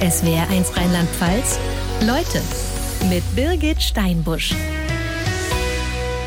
SWR1 0.00 0.76
Rheinland-Pfalz. 0.76 1.58
Leute 2.02 2.42
mit 3.08 3.22
Birgit 3.34 3.82
Steinbusch. 3.82 4.54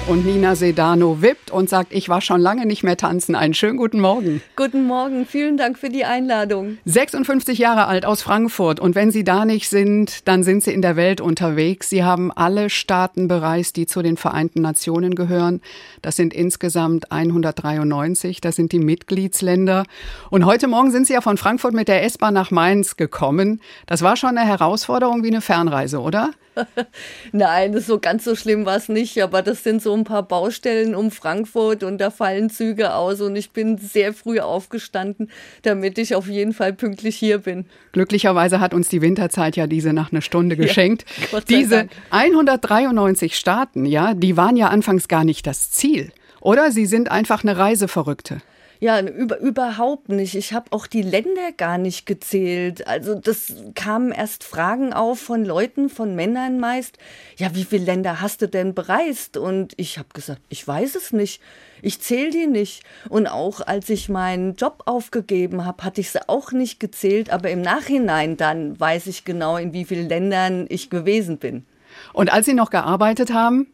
Und 0.10 0.26
Nina 0.26 0.56
Sedano 0.56 1.22
wippt 1.22 1.52
und 1.52 1.70
sagt, 1.70 1.94
ich 1.94 2.10
war 2.10 2.20
schon 2.20 2.42
lange 2.42 2.66
nicht 2.66 2.82
mehr 2.82 2.98
tanzen. 2.98 3.36
Einen 3.36 3.54
schönen 3.54 3.78
guten 3.78 4.00
Morgen. 4.00 4.42
Guten 4.56 4.88
Morgen, 4.88 5.28
vielen 5.28 5.56
Dank 5.56 5.78
für 5.78 5.90
die 5.90 6.04
Einladung. 6.04 6.80
56 6.86 7.60
Jahre 7.60 7.86
alt 7.86 8.08
aus 8.08 8.24
Frankfurt. 8.24 8.80
Und 8.80 8.96
wenn 8.96 9.12
Sie 9.12 9.24
da 9.24 9.46
nicht 9.46 9.70
sind, 9.70 10.28
dann 10.28 10.42
sind 10.42 10.64
Sie 10.64 10.74
in 10.74 10.82
der 10.82 10.96
Welt 10.96 11.22
unterwegs. 11.22 11.92
Sie 11.92 12.04
haben 12.04 12.32
alle 12.32 12.72
Staaten 12.72 13.28
bereist, 13.28 13.76
die 13.76 13.86
zu 13.86 14.02
den 14.02 14.18
Vereinten 14.18 14.64
Nationen 14.64 15.14
gehören. 15.14 15.62
Das 16.02 16.16
sind 16.16 16.34
insgesamt 16.34 17.12
193. 17.12 18.42
Das 18.42 18.56
sind 18.56 18.72
die 18.72 18.80
Mitgliedsländer. 18.80 19.84
Und 20.32 20.44
heute 20.44 20.68
Morgen 20.68 20.90
sind 20.90 21.06
Sie 21.06 21.14
ja 21.14 21.22
von 21.22 21.38
Frankfurt 21.38 21.76
mit 21.76 21.88
der 21.88 22.04
S-Bahn 22.04 22.34
nach 22.34 22.50
Mainz 22.50 22.98
gekommen. 22.98 23.62
Das 23.86 24.02
war 24.02 24.16
schon 24.16 24.36
eine 24.36 24.50
Herausforderung 24.50 25.22
wie 25.22 25.28
eine 25.28 25.42
Fernreise, 25.42 26.00
oder? 26.00 26.32
Nein, 27.32 27.80
so 27.80 28.00
ganz 28.00 28.24
so 28.24 28.36
schlimm 28.36 28.66
war 28.66 28.78
es 28.78 28.90
nicht, 28.90 29.22
aber 29.22 29.42
das 29.42 29.64
sind 29.64 29.82
so 29.82 29.94
ein 29.94 30.04
paar 30.04 30.24
Baustellen 30.24 30.96
um 30.96 31.12
Frankfurt 31.12 31.84
und 31.84 32.00
da 32.00 32.10
fallen 32.10 32.50
Züge 32.50 32.94
aus 32.94 33.22
und 33.22 33.36
ich 33.36 33.52
bin 33.52 33.78
sehr 33.78 34.14
früh 34.14 34.40
aufgestanden, 34.40 35.30
damit 35.64 35.98
ich 35.98 36.16
auf 36.16 36.28
jeden 36.28 36.54
Fall 36.54 36.74
pünktlich 36.74 37.16
hier 37.16 37.40
bin. 37.40 37.66
Glücklicherweise 37.92 38.60
hat 38.60 38.74
uns 38.74 38.90
die 38.90 39.02
Winterzeit 39.02 39.56
ja 39.56 39.68
diese 39.68 39.94
nach 39.94 40.12
einer 40.12 40.22
Stunde 40.22 40.56
geschenkt. 40.58 41.06
Ja, 41.32 41.40
diese 41.42 41.76
Dank. 41.76 41.92
193 42.12 43.38
Staaten, 43.38 43.86
ja, 43.86 44.14
die 44.14 44.38
waren 44.38 44.56
ja 44.56 44.68
anfangs 44.68 45.08
gar 45.08 45.24
nicht 45.24 45.48
das 45.48 45.72
Ziel, 45.72 46.12
oder? 46.42 46.72
Sie 46.72 46.86
sind 46.86 47.12
einfach 47.12 47.44
eine 47.44 47.58
Reiseverrückte. 47.58 48.42
Ja, 48.82 49.02
über, 49.02 49.40
überhaupt 49.40 50.08
nicht. 50.08 50.36
Ich 50.36 50.54
habe 50.54 50.72
auch 50.72 50.88
die 50.88 51.02
Länder 51.02 51.52
gar 51.58 51.78
nicht 51.78 52.06
gezählt. 52.06 52.88
Also 52.88 53.14
das 53.14 53.54
kamen 53.76 54.14
erst 54.14 54.46
Fragen 54.46 54.94
auf 54.94 55.20
von 55.20 55.44
Leuten, 55.44 55.90
von 55.90 56.16
Männern 56.16 56.62
meist. 56.62 56.98
Ja, 57.36 57.54
wie 57.56 57.66
viele 57.66 57.84
Länder 57.84 58.22
hast 58.22 58.42
du 58.42 58.48
denn 58.48 58.74
bereist? 58.74 59.36
Und 59.36 59.74
ich 59.76 59.98
habe 59.98 60.08
gesagt, 60.14 60.42
ich 60.48 60.66
weiß 60.66 60.96
es 60.96 61.12
nicht. 61.12 61.42
Ich 61.82 62.00
zähle 62.00 62.30
die 62.30 62.48
nicht. 62.48 62.84
Und 63.10 63.28
auch 63.28 63.60
als 63.60 63.90
ich 63.90 64.08
meinen 64.08 64.56
Job 64.56 64.84
aufgegeben 64.86 65.66
habe, 65.66 65.84
hatte 65.84 66.00
ich 66.00 66.12
sie 66.12 66.30
auch 66.30 66.54
nicht 66.54 66.80
gezählt. 66.80 67.32
Aber 67.32 67.50
im 67.50 67.62
Nachhinein 67.62 68.38
dann 68.38 68.80
weiß 68.80 69.08
ich 69.08 69.26
genau, 69.26 69.58
in 69.58 69.74
wie 69.74 69.84
vielen 69.84 70.08
Ländern 70.08 70.68
ich 70.70 70.90
gewesen 70.90 71.38
bin. 71.38 71.66
Und 72.14 72.32
als 72.32 72.46
Sie 72.46 72.54
noch 72.54 72.70
gearbeitet 72.70 73.34
haben, 73.34 73.68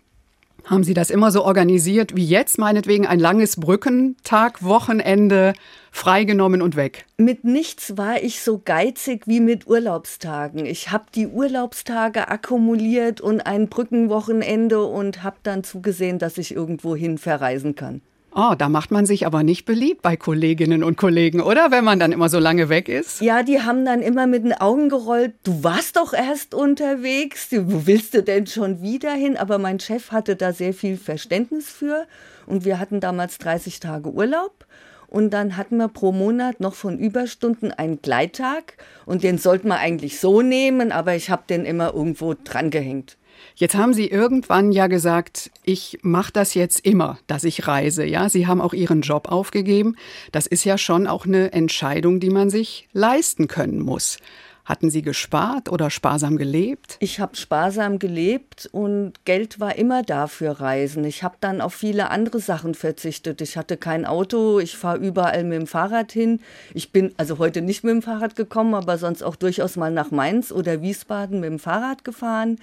haben 0.66 0.83
Sie 0.83 0.94
das 0.94 1.09
immer 1.09 1.31
so 1.31 1.44
organisiert 1.44 2.16
wie 2.16 2.25
jetzt, 2.25 2.58
meinetwegen 2.58 3.05
ein 3.05 3.19
langes 3.19 3.58
Brückentag, 3.58 4.63
Wochenende, 4.63 5.53
freigenommen 5.91 6.61
und 6.61 6.75
weg? 6.75 7.05
Mit 7.17 7.44
nichts 7.44 7.97
war 7.97 8.22
ich 8.22 8.41
so 8.41 8.61
geizig 8.63 9.27
wie 9.27 9.39
mit 9.39 9.67
Urlaubstagen. 9.67 10.66
Ich 10.66 10.91
habe 10.91 11.05
die 11.13 11.27
Urlaubstage 11.27 12.27
akkumuliert 12.27 13.22
und 13.22 13.41
ein 13.41 13.69
Brückenwochenende 13.69 14.83
und 14.85 15.23
habe 15.23 15.38
dann 15.44 15.63
zugesehen, 15.63 16.19
dass 16.19 16.38
ich 16.38 16.53
irgendwo 16.53 16.95
hin 16.95 17.17
verreisen 17.17 17.75
kann. 17.75 18.02
Oh, 18.38 18.53
da 18.58 18.67
macht 18.67 18.91
man 18.91 19.05
sich 19.05 19.25
aber 19.25 19.44
nicht 19.44 19.64
beliebt 19.64 20.02
bei 20.02 20.17
Kolleginnen 20.17 20.83
und 20.83 20.97
Kollegen, 20.97 21.39
oder? 21.39 21.72
Wenn 21.72 21.86
man 21.86 22.00
dann 22.00 22.11
immer 22.11 22.28
so 22.28 22.38
lange 22.38 22.67
weg 22.67 22.89
ist? 22.89 23.22
Ja, 23.22 23.44
die 23.44 23.61
haben 23.61 23.86
dann 23.86 24.02
immer 24.02 24.28
mit 24.28 24.44
den 24.44 24.52
Augen 24.52 24.89
gerollt. 24.89 25.36
Du 25.45 25.64
warst 25.64 25.95
doch 25.95 26.14
erst 26.14 26.53
unterwegs. 26.53 27.47
Wo 27.52 27.88
willst 27.88 28.13
du 28.13 28.22
denn 28.22 28.45
schon 28.45 28.81
wieder 28.81 29.13
hin? 29.13 29.38
Aber 29.38 29.58
mein 29.58 29.80
Chef 29.80 30.11
hatte 30.11 30.36
da 30.36 30.52
sehr 30.52 30.73
viel 30.73 30.97
Verständnis 30.97 31.69
für. 31.69 32.08
Und 32.45 32.66
wir 32.66 32.78
hatten 32.78 33.00
damals 33.00 33.38
30 33.38 33.80
Tage 33.80 34.11
Urlaub. 34.11 34.66
Und 35.08 35.30
dann 35.30 35.56
hatten 35.56 35.78
wir 35.78 35.88
pro 35.88 36.11
Monat 36.11 36.59
noch 36.59 36.73
von 36.73 37.00
Überstunden 37.00 37.72
einen 37.72 38.02
Gleittag. 38.02 38.73
Und 39.06 39.23
den 39.23 39.38
sollten 39.38 39.69
wir 39.69 39.78
eigentlich 39.78 40.19
so 40.19 40.41
nehmen, 40.41 40.91
aber 40.91 41.16
ich 41.16 41.30
habe 41.30 41.44
den 41.47 41.63
immer 41.63 41.94
irgendwo 41.94 42.33
drangehängt. 42.44 43.16
Jetzt 43.55 43.75
haben 43.75 43.94
Sie 43.94 44.08
irgendwann 44.08 44.72
ja 44.72 44.88
gesagt, 44.88 45.50
ich 45.64 46.00
mache 46.02 46.33
das 46.33 46.53
jetzt 46.53 46.86
immer, 46.86 47.18
dass 47.28 47.44
ich 47.46 47.68
reise. 47.68 48.06
Ja, 48.06 48.28
Sie 48.28 48.47
haben 48.47 48.59
auch 48.59 48.73
Ihren 48.73 49.01
Job 49.01 49.29
aufgegeben. 49.29 49.96
Das 50.31 50.46
ist 50.46 50.66
ja 50.66 50.78
schon 50.78 51.07
auch 51.07 51.25
eine 51.25 51.53
Entscheidung, 51.53 52.19
die 52.19 52.29
man 52.29 52.50
sich 52.50 52.90
leisten 52.91 53.47
können 53.47 53.81
muss. 53.81 54.18
Hatten 54.66 54.90
Sie 54.90 55.03
gespart 55.03 55.69
oder 55.69 55.91
sparsam 55.91 56.38
gelebt? 56.38 56.97
Ich 57.00 57.19
habe 57.19 57.35
sparsam 57.35 58.00
gelebt 58.00 58.68
und 58.72 59.13
Geld 59.24 59.59
war 59.59 59.75
immer 59.75 60.01
da 60.01 60.25
für 60.25 60.59
Reisen. 60.59 61.06
Ich 61.06 61.22
habe 61.22 61.35
dann 61.40 61.62
auf 61.62 61.75
viele 61.75 62.09
andere 62.09 62.40
Sachen 62.40 62.74
verzichtet. 62.74 63.41
Ich 63.41 63.57
hatte 63.57 63.78
kein 63.78 64.06
Auto, 64.06 64.59
ich 64.59 64.75
fahre 64.75 64.97
überall 64.97 65.44
mit 65.44 65.59
dem 65.59 65.68
Fahrrad 65.68 66.12
hin. 66.12 66.40
Ich 66.74 66.91
bin 66.91 67.13
also 67.18 67.38
heute 67.38 67.62
nicht 67.62 67.84
mit 67.84 67.94
dem 67.94 68.01
Fahrrad 68.01 68.35
gekommen, 68.35 68.74
aber 68.74 68.97
sonst 68.97 69.22
auch 69.22 69.35
durchaus 69.35 69.75
mal 69.75 69.91
nach 69.91 70.09
Mainz 70.09 70.51
oder 70.51 70.81
Wiesbaden 70.81 71.40
mit 71.41 71.50
dem 71.51 71.59
Fahrrad 71.59 72.03
gefahren 72.03 72.57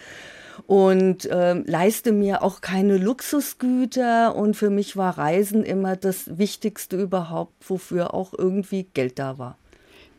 und 0.66 1.26
äh, 1.26 1.54
leiste 1.54 2.12
mir 2.12 2.42
auch 2.42 2.60
keine 2.60 2.98
Luxusgüter. 2.98 4.34
Und 4.34 4.56
für 4.56 4.70
mich 4.70 4.96
war 4.96 5.18
Reisen 5.18 5.64
immer 5.64 5.96
das 5.96 6.38
Wichtigste 6.38 7.00
überhaupt, 7.00 7.68
wofür 7.68 8.14
auch 8.14 8.32
irgendwie 8.36 8.86
Geld 8.94 9.18
da 9.18 9.38
war. 9.38 9.56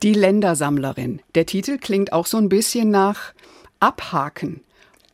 Die 0.02 0.14
Ländersammlerin. 0.14 1.22
Der 1.36 1.46
Titel 1.46 1.78
klingt 1.78 2.12
auch 2.12 2.26
so 2.26 2.38
ein 2.38 2.50
bisschen 2.50 2.90
nach 2.92 3.34
Abhaken. 3.80 4.62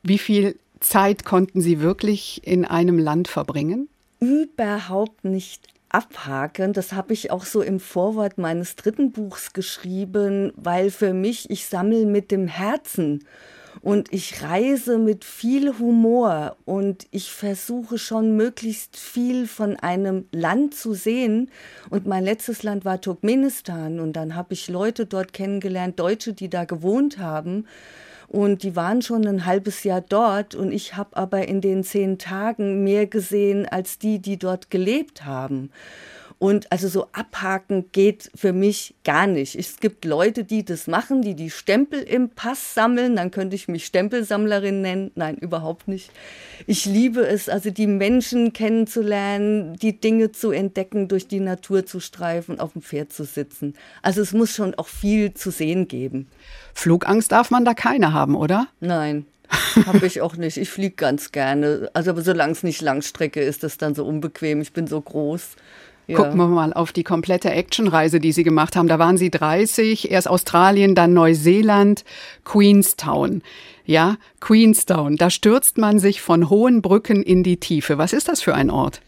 Wie 0.04 0.18
viel 0.18 0.58
Zeit 0.80 1.26
konnten 1.26 1.62
Sie 1.62 1.82
wirklich 1.82 2.42
in 2.46 2.66
einem 2.66 2.98
Land 2.98 3.28
verbringen? 3.28 3.90
Überhaupt 4.20 5.26
nicht 5.26 5.68
abhaken. 5.90 6.74
Das 6.74 6.94
habe 6.94 7.14
ich 7.14 7.32
auch 7.32 7.46
so 7.46 7.62
im 7.62 7.80
Vorwort 7.80 8.38
meines 8.38 8.76
dritten 8.76 9.12
Buchs 9.12 9.54
geschrieben, 9.54 10.54
weil 10.56 10.92
für 10.92 11.14
mich, 11.14 11.50
ich 11.50 11.66
sammle 11.66 12.06
mit 12.06 12.32
dem 12.32 12.48
Herzen 12.48 13.26
und 13.82 14.12
ich 14.14 14.44
reise 14.44 14.98
mit 14.98 15.24
viel 15.24 15.78
Humor 15.80 16.58
und 16.66 17.08
ich 17.12 17.32
versuche 17.32 17.98
schon 17.98 18.36
möglichst 18.36 18.98
viel 18.98 19.48
von 19.48 19.78
einem 19.78 20.26
Land 20.32 20.76
zu 20.76 20.94
sehen. 20.94 21.50
Und 21.90 22.06
mein 22.06 22.26
letztes 22.26 22.64
Land 22.64 22.84
war 22.84 23.00
Turkmenistan 23.00 24.00
und 24.00 24.14
dann 24.14 24.36
habe 24.36 24.54
ich 24.54 24.68
Leute 24.68 25.06
dort 25.06 25.32
kennengelernt, 25.32 26.00
Deutsche, 26.00 26.34
die 26.34 26.50
da 26.50 26.66
gewohnt 26.66 27.20
haben. 27.20 27.66
Und 28.28 28.62
die 28.62 28.76
waren 28.76 29.02
schon 29.02 29.26
ein 29.26 29.46
halbes 29.46 29.84
Jahr 29.84 30.02
dort 30.02 30.54
und 30.54 30.72
ich 30.72 30.96
habe 30.96 31.18
aber 31.18 31.48
in 31.48 31.62
den 31.62 31.84
zehn 31.84 32.20
Tagen 32.20 32.84
mehr 32.84 33.08
gesehen 33.08 33.66
als 33.68 33.98
die, 33.98 34.20
die 34.20 34.38
dort 34.38 34.70
gelebt 34.70 35.26
haben. 35.26 35.72
Und 36.40 36.72
also 36.72 36.88
so 36.88 37.08
abhaken 37.12 37.92
geht 37.92 38.32
für 38.34 38.54
mich 38.54 38.96
gar 39.04 39.28
nicht. 39.28 39.56
Es 39.56 39.82
gibt 39.82 40.06
Leute, 40.06 40.46
die 40.46 40.64
das 40.64 40.88
machen, 40.88 41.22
die 41.22 41.36
die 41.36 41.50
Stempel 41.50 42.02
im 42.02 42.30
Pass 42.30 42.74
sammeln. 42.74 43.18
Dann 43.18 43.30
könnte 43.30 43.58
ich 43.58 43.68
mich 43.68 43.86
Stempelsammlerin 43.86 44.82
nennen. 44.82 45.12
Nein, 45.16 45.36
überhaupt 45.36 45.90
nicht. 45.90 46.12
Ich 46.66 46.86
liebe 46.86 47.28
es, 47.28 47.50
also 47.50 47.72
die 47.72 47.88
Menschen 47.88 48.54
kennenzulernen, 48.54 49.76
die 49.76 50.00
Dinge 50.00 50.32
zu 50.32 50.52
entdecken, 50.52 51.10
durch 51.10 51.28
die 51.28 51.42
Natur 51.42 51.86
zu 51.86 52.00
streifen, 52.00 52.62
auf 52.62 52.72
dem 52.72 52.82
Pferd 52.82 53.12
zu 53.12 53.26
sitzen. 53.26 53.74
Also 54.02 54.22
es 54.22 54.32
muss 54.32 54.56
schon 54.56 54.76
auch 54.76 54.88
viel 54.88 55.34
zu 55.34 55.52
sehen 55.52 55.90
geben. 55.90 56.30
Flugangst 56.74 57.34
darf 57.34 57.52
man 57.52 57.66
da 57.66 57.74
keine 57.74 58.14
haben, 58.14 58.36
oder? 58.36 58.68
Nein. 58.80 59.26
Habe 59.86 60.06
ich 60.06 60.22
auch 60.22 60.36
nicht. 60.36 60.58
Ich 60.58 60.70
fliege 60.70 60.96
ganz 60.96 61.32
gerne. 61.32 61.90
Also, 61.94 62.12
aber 62.12 62.22
solange 62.22 62.52
es 62.52 62.64
nicht 62.64 62.82
Langstrecke 62.82 63.42
ist, 63.42 63.56
ist 63.56 63.64
das 63.64 63.78
dann 63.78 63.96
so 63.96 64.06
unbequem. 64.06 64.62
Ich 64.62 64.74
bin 64.74 64.88
so 64.88 65.02
groß. 65.02 65.56
Ja. 66.10 66.18
Gucken 66.18 66.38
wir 66.38 66.48
mal 66.48 66.74
auf 66.74 66.92
die 66.92 67.04
komplette 67.04 67.52
Actionreise, 67.52 68.20
die 68.20 68.32
Sie 68.32 68.44
gemacht 68.44 68.76
haben. 68.76 68.88
Da 68.88 68.98
waren 68.98 69.16
Sie 69.16 69.30
30, 69.30 70.10
erst 70.10 70.28
Australien, 70.28 70.96
dann 70.96 71.14
Neuseeland, 71.14 72.04
Queenstown. 72.46 73.44
Ja, 73.86 74.18
Queenstown. 74.40 75.18
Da 75.18 75.30
stürzt 75.30 75.78
man 75.78 76.00
sich 76.00 76.22
von 76.22 76.50
hohen 76.50 76.82
Brücken 76.82 77.22
in 77.22 77.44
die 77.44 77.58
Tiefe. 77.58 78.00
Was 78.00 78.14
ist 78.14 78.28
das 78.28 78.42
für 78.42 78.56
ein 78.56 78.72
Ort? 78.72 79.02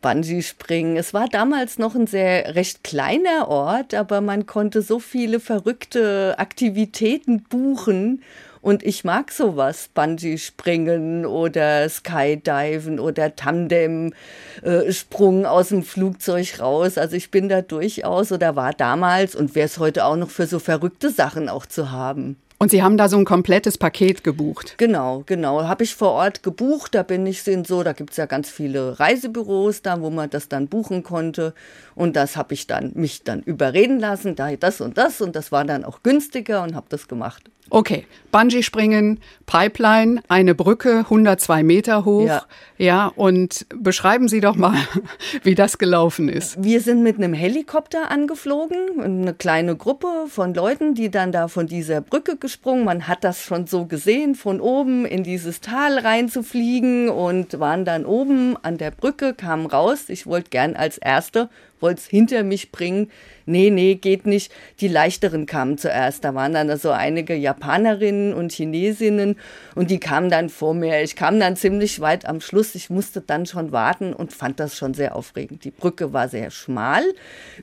Bungee-Springen. 0.00 0.96
Es 0.96 1.14
war 1.14 1.28
damals 1.28 1.78
noch 1.78 1.94
ein 1.94 2.08
sehr 2.08 2.56
recht 2.56 2.82
kleiner 2.82 3.46
Ort, 3.46 3.94
aber 3.94 4.20
man 4.20 4.44
konnte 4.46 4.82
so 4.82 4.98
viele 4.98 5.38
verrückte 5.38 6.34
Aktivitäten 6.38 7.44
buchen 7.44 8.24
und 8.62 8.82
ich 8.84 9.04
mag 9.04 9.32
sowas, 9.32 9.90
Bungee-Springen 9.92 11.26
oder 11.26 11.88
Skydiven 11.88 13.00
oder 13.00 13.34
Tandem-Sprung 13.34 15.46
aus 15.46 15.70
dem 15.70 15.82
Flugzeug 15.82 16.60
raus. 16.60 16.96
Also 16.96 17.16
ich 17.16 17.32
bin 17.32 17.48
da 17.48 17.60
durchaus 17.60 18.30
oder 18.30 18.54
war 18.54 18.72
damals 18.72 19.34
und 19.34 19.56
wäre 19.56 19.66
es 19.66 19.78
heute 19.78 20.04
auch 20.04 20.16
noch 20.16 20.30
für 20.30 20.46
so 20.46 20.60
verrückte 20.60 21.10
Sachen 21.10 21.48
auch 21.48 21.66
zu 21.66 21.90
haben. 21.90 22.36
Und 22.62 22.70
Sie 22.70 22.84
haben 22.84 22.96
da 22.96 23.08
so 23.08 23.18
ein 23.18 23.24
komplettes 23.24 23.76
Paket 23.76 24.22
gebucht? 24.22 24.76
Genau, 24.78 25.24
genau. 25.26 25.64
Habe 25.64 25.82
ich 25.82 25.96
vor 25.96 26.12
Ort 26.12 26.44
gebucht. 26.44 26.94
Da 26.94 27.02
bin 27.02 27.26
ich 27.26 27.44
in 27.48 27.64
so, 27.64 27.82
da 27.82 27.92
gibt 27.92 28.12
es 28.12 28.16
ja 28.16 28.26
ganz 28.26 28.48
viele 28.48 29.00
Reisebüros 29.00 29.82
da, 29.82 30.00
wo 30.00 30.10
man 30.10 30.30
das 30.30 30.48
dann 30.48 30.68
buchen 30.68 31.02
konnte. 31.02 31.54
Und 31.96 32.14
das 32.14 32.36
habe 32.36 32.54
ich 32.54 32.68
dann 32.68 32.92
mich 32.94 33.24
dann 33.24 33.42
überreden 33.42 33.98
lassen, 33.98 34.36
da 34.36 34.54
das 34.54 34.80
und 34.80 34.96
das. 34.96 35.20
Und 35.20 35.34
das 35.34 35.50
war 35.50 35.64
dann 35.64 35.84
auch 35.84 36.04
günstiger 36.04 36.62
und 36.62 36.76
habe 36.76 36.86
das 36.88 37.08
gemacht. 37.08 37.50
Okay, 37.74 38.04
Bungee-Springen, 38.32 39.18
Pipeline, 39.46 40.20
eine 40.28 40.54
Brücke, 40.54 40.98
102 40.98 41.62
Meter 41.62 42.04
hoch. 42.04 42.26
Ja. 42.26 42.42
ja, 42.76 43.06
und 43.06 43.64
beschreiben 43.74 44.28
Sie 44.28 44.40
doch 44.40 44.56
mal, 44.56 44.76
wie 45.42 45.54
das 45.54 45.78
gelaufen 45.78 46.28
ist. 46.28 46.62
Wir 46.62 46.82
sind 46.82 47.02
mit 47.02 47.16
einem 47.16 47.32
Helikopter 47.32 48.10
angeflogen, 48.10 49.00
eine 49.00 49.32
kleine 49.32 49.74
Gruppe 49.74 50.26
von 50.28 50.52
Leuten, 50.52 50.94
die 50.94 51.10
dann 51.10 51.32
da 51.32 51.48
von 51.48 51.66
dieser 51.66 52.02
Brücke 52.02 52.36
gesprungen. 52.36 52.84
Man 52.84 53.08
hat 53.08 53.24
das 53.24 53.42
schon 53.42 53.66
so 53.66 53.86
gesehen, 53.86 54.34
von 54.34 54.60
oben 54.60 55.06
in 55.06 55.24
dieses 55.24 55.62
Tal 55.62 55.98
reinzufliegen 55.98 57.08
und 57.08 57.58
waren 57.58 57.86
dann 57.86 58.04
oben 58.04 58.58
an 58.60 58.76
der 58.76 58.90
Brücke, 58.90 59.32
kamen 59.32 59.64
raus. 59.64 60.10
Ich 60.10 60.26
wollte 60.26 60.50
gern 60.50 60.76
als 60.76 60.98
Erste 60.98 61.48
wollte 61.82 62.00
es 62.00 62.06
hinter 62.06 62.42
mich 62.44 62.72
bringen. 62.72 63.10
Nee, 63.44 63.70
nee, 63.70 63.96
geht 63.96 64.24
nicht. 64.24 64.52
Die 64.80 64.88
leichteren 64.88 65.46
kamen 65.46 65.76
zuerst. 65.78 66.24
Da 66.24 66.34
waren 66.34 66.52
dann 66.52 66.76
so 66.78 66.90
einige 66.90 67.34
Japanerinnen 67.34 68.34
und 68.34 68.52
Chinesinnen 68.52 69.36
und 69.74 69.90
die 69.90 69.98
kamen 69.98 70.30
dann 70.30 70.48
vor 70.48 70.74
mir. 70.74 71.02
Ich 71.02 71.16
kam 71.16 71.40
dann 71.40 71.56
ziemlich 71.56 72.00
weit 72.00 72.26
am 72.26 72.40
Schluss. 72.40 72.74
Ich 72.74 72.88
musste 72.88 73.20
dann 73.20 73.46
schon 73.46 73.72
warten 73.72 74.12
und 74.12 74.32
fand 74.32 74.60
das 74.60 74.76
schon 74.76 74.94
sehr 74.94 75.16
aufregend. 75.16 75.64
Die 75.64 75.70
Brücke 75.70 76.12
war 76.12 76.28
sehr 76.28 76.50
schmal 76.50 77.02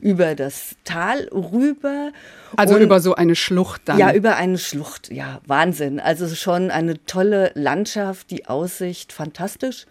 über 0.00 0.34
das 0.34 0.76
Tal 0.84 1.28
rüber. 1.32 2.12
Also 2.56 2.74
und, 2.74 2.82
über 2.82 3.00
so 3.00 3.14
eine 3.14 3.34
Schlucht 3.34 3.82
dann? 3.86 3.98
Ja, 3.98 4.12
über 4.12 4.36
eine 4.36 4.58
Schlucht. 4.58 5.10
Ja, 5.10 5.40
Wahnsinn. 5.46 5.98
Also 5.98 6.28
schon 6.34 6.70
eine 6.70 7.02
tolle 7.04 7.52
Landschaft, 7.54 8.30
die 8.30 8.46
Aussicht, 8.46 9.12
fantastisch. 9.12 9.86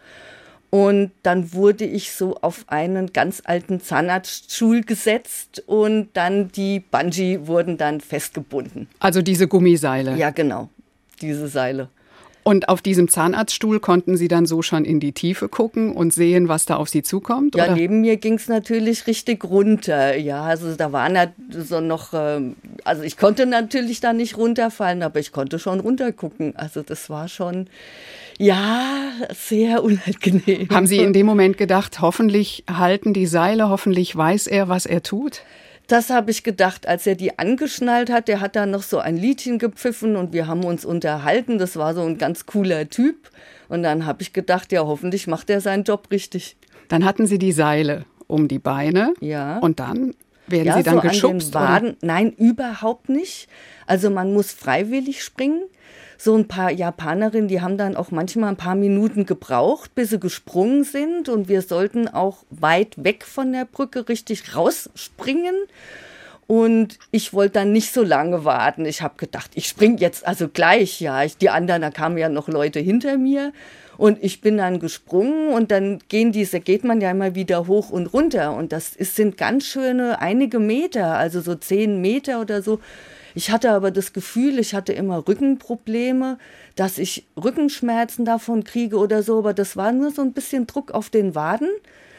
Und 0.72 1.12
dann 1.24 1.54
wurde 1.54 1.84
ich 1.86 2.12
so 2.12 2.38
auf 2.42 2.66
einen 2.68 3.12
ganz 3.12 3.42
alten 3.44 3.82
Zahnarztstuhl 3.82 4.82
gesetzt 4.82 5.64
und 5.66 6.10
dann 6.14 6.52
die 6.52 6.80
Bungee 6.80 7.48
wurden 7.48 7.78
dann 7.78 8.02
festgebunden. 8.02 8.88
Also 9.00 9.22
diese 9.24 9.48
Gummiseile. 9.48 10.16
Ja, 10.16 10.30
genau, 10.30 10.70
diese 11.22 11.48
Seile. 11.48 11.90
Und 12.44 12.70
auf 12.70 12.82
diesem 12.82 13.10
Zahnarztstuhl 13.10 13.80
konnten 13.80 14.18
Sie 14.18 14.28
dann 14.28 14.46
so 14.46 14.62
schon 14.62 14.86
in 14.86 15.00
die 15.00 15.12
Tiefe 15.12 15.50
gucken 15.50 15.92
und 15.92 16.14
sehen, 16.14 16.48
was 16.48 16.66
da 16.66 16.78
auf 16.78 16.90
Sie 16.90 17.04
zukommt? 17.04 17.56
Ja, 17.56 17.66
oder? 17.66 17.76
neben 17.76 18.02
mir 18.02 18.18
ging 18.18 18.36
es 18.36 18.48
natürlich 18.48 19.08
richtig 19.08 19.44
runter. 19.44 20.16
Ja, 20.16 20.44
also 20.44 20.74
da 20.76 20.92
waren 20.92 21.16
ja 21.16 21.28
so 21.52 21.80
noch, 21.80 22.14
ähm, 22.14 22.56
also 22.86 23.04
ich 23.04 23.18
konnte 23.18 23.46
natürlich 23.46 24.00
da 24.00 24.14
nicht 24.14 24.38
runterfallen, 24.38 25.04
aber 25.04 25.20
ich 25.20 25.32
konnte 25.32 25.60
schon 25.60 25.80
runtergucken. 25.80 26.56
Also 26.56 26.82
das 26.82 27.10
war 27.10 27.28
schon, 27.28 27.68
ja, 28.40 29.12
sehr 29.34 29.84
unangenehm. 29.84 30.70
Haben 30.70 30.88
Sie 30.88 30.98
in 30.98 31.12
dem 31.12 31.26
Moment 31.26 31.58
gedacht, 31.58 32.00
hoffentlich 32.00 32.64
halten 32.72 33.14
die 33.14 33.26
Seile, 33.26 33.70
hoffentlich 33.70 34.16
weiß 34.16 34.48
er, 34.48 34.70
was 34.70 34.86
er 34.86 35.04
tut? 35.04 35.42
Das 35.88 36.10
habe 36.10 36.32
ich 36.32 36.44
gedacht, 36.44 36.88
als 36.88 37.06
er 37.06 37.16
die 37.16 37.38
angeschnallt 37.38 38.10
hat. 38.10 38.30
Der 38.30 38.40
hat 38.40 38.56
dann 38.56 38.72
noch 38.72 38.84
so 38.84 39.00
ein 39.00 39.18
Liedchen 39.18 39.60
gepfiffen 39.60 40.16
und 40.16 40.32
wir 40.32 40.48
haben 40.48 40.64
uns 40.64 40.86
unterhalten. 40.86 41.58
Das 41.58 41.76
war 41.76 41.94
so 41.94 42.02
ein 42.02 42.18
ganz 42.18 42.46
cooler 42.46 42.90
Typ. 42.90 43.30
Und 43.68 43.84
dann 43.84 44.06
habe 44.06 44.22
ich 44.22 44.32
gedacht, 44.32 44.72
ja, 44.72 44.86
hoffentlich 44.86 45.28
macht 45.28 45.50
er 45.50 45.60
seinen 45.60 45.84
Job 45.84 46.08
richtig. 46.10 46.56
Dann 46.88 47.04
hatten 47.04 47.28
Sie 47.28 47.40
die 47.40 47.52
Seile 47.52 48.06
um 48.28 48.48
die 48.48 48.60
Beine. 48.60 49.16
Ja. 49.20 49.58
Und 49.58 49.80
dann 49.80 50.14
werden 50.48 50.68
ja, 50.68 50.78
Sie 50.78 50.84
dann 50.84 50.96
so 50.96 51.02
geschubst? 51.02 51.56
An 51.56 51.62
den 51.62 51.70
Waden. 51.70 51.98
Nein, 52.02 52.34
überhaupt 52.38 53.10
nicht. 53.10 53.50
Also 53.86 54.10
man 54.10 54.32
muss 54.32 54.54
freiwillig 54.54 55.24
springen 55.24 55.64
so 56.22 56.36
ein 56.36 56.50
paar 56.50 56.70
Japanerinnen, 56.70 57.48
die 57.48 57.62
haben 57.62 57.78
dann 57.78 57.96
auch 57.96 58.12
manchmal 58.12 58.50
ein 58.50 58.58
paar 58.58 58.76
Minuten 58.76 59.26
gebraucht, 59.26 59.96
bis 59.96 60.10
sie 60.10 60.20
gesprungen 60.20 60.84
sind. 60.84 61.30
Und 61.30 61.48
wir 61.48 61.62
sollten 61.62 62.10
auch 62.10 62.44
weit 62.50 63.02
weg 63.02 63.24
von 63.24 63.54
der 63.54 63.64
Brücke 63.64 64.10
richtig 64.10 64.54
rausspringen. 64.54 65.56
Und 66.46 67.00
ich 67.12 67.32
wollte 67.32 67.54
dann 67.54 67.72
nicht 67.72 67.94
so 67.94 68.04
lange 68.04 68.44
warten. 68.44 68.84
Ich 68.84 69.02
habe 69.02 69.14
gedacht, 69.16 69.52
ich 69.56 69.66
springe 69.68 69.98
jetzt 70.00 70.28
also 70.28 70.50
gleich. 70.50 71.00
Ja, 71.00 71.24
ich, 71.24 71.38
die 71.38 71.50
anderen, 71.50 71.82
da 71.82 71.90
kamen 71.90 72.18
ja 72.18 72.28
noch 72.28 72.50
Leute 72.50 72.82
hinter 72.82 73.18
mir. 73.18 73.54
Und 73.96 74.22
ich 74.22 74.42
bin 74.42 74.58
dann 74.58 74.80
gesprungen 74.80 75.54
und 75.54 75.72
dann 75.72 76.00
gehen 76.10 76.34
diese, 76.34 76.60
geht 76.60 76.84
man 76.84 77.00
ja 77.00 77.12
immer 77.12 77.34
wieder 77.34 77.68
hoch 77.68 77.92
und 77.92 78.08
runter. 78.08 78.58
Und 78.58 78.74
das 78.74 78.94
ist, 78.94 79.16
sind 79.16 79.38
ganz 79.38 79.66
schöne 79.66 80.20
einige 80.20 80.60
Meter, 80.60 81.16
also 81.16 81.40
so 81.40 81.56
zehn 81.56 82.02
Meter 82.02 82.42
oder 82.42 82.62
so. 82.62 82.80
Ich 83.40 83.52
hatte 83.52 83.72
aber 83.72 83.90
das 83.90 84.12
Gefühl, 84.12 84.60
ich 84.60 84.74
hatte 84.76 84.92
immer 84.92 85.26
Rückenprobleme, 85.26 86.38
dass 86.76 86.98
ich 86.98 87.26
Rückenschmerzen 87.42 88.26
davon 88.26 88.66
kriege 88.66 88.98
oder 88.98 89.24
so, 89.24 89.38
aber 89.38 89.54
das 89.54 89.78
war 89.78 89.94
nur 89.94 90.12
so 90.12 90.22
ein 90.22 90.34
bisschen 90.34 90.68
Druck 90.68 90.92
auf 90.92 91.10
den 91.10 91.36
Waden 91.36 91.70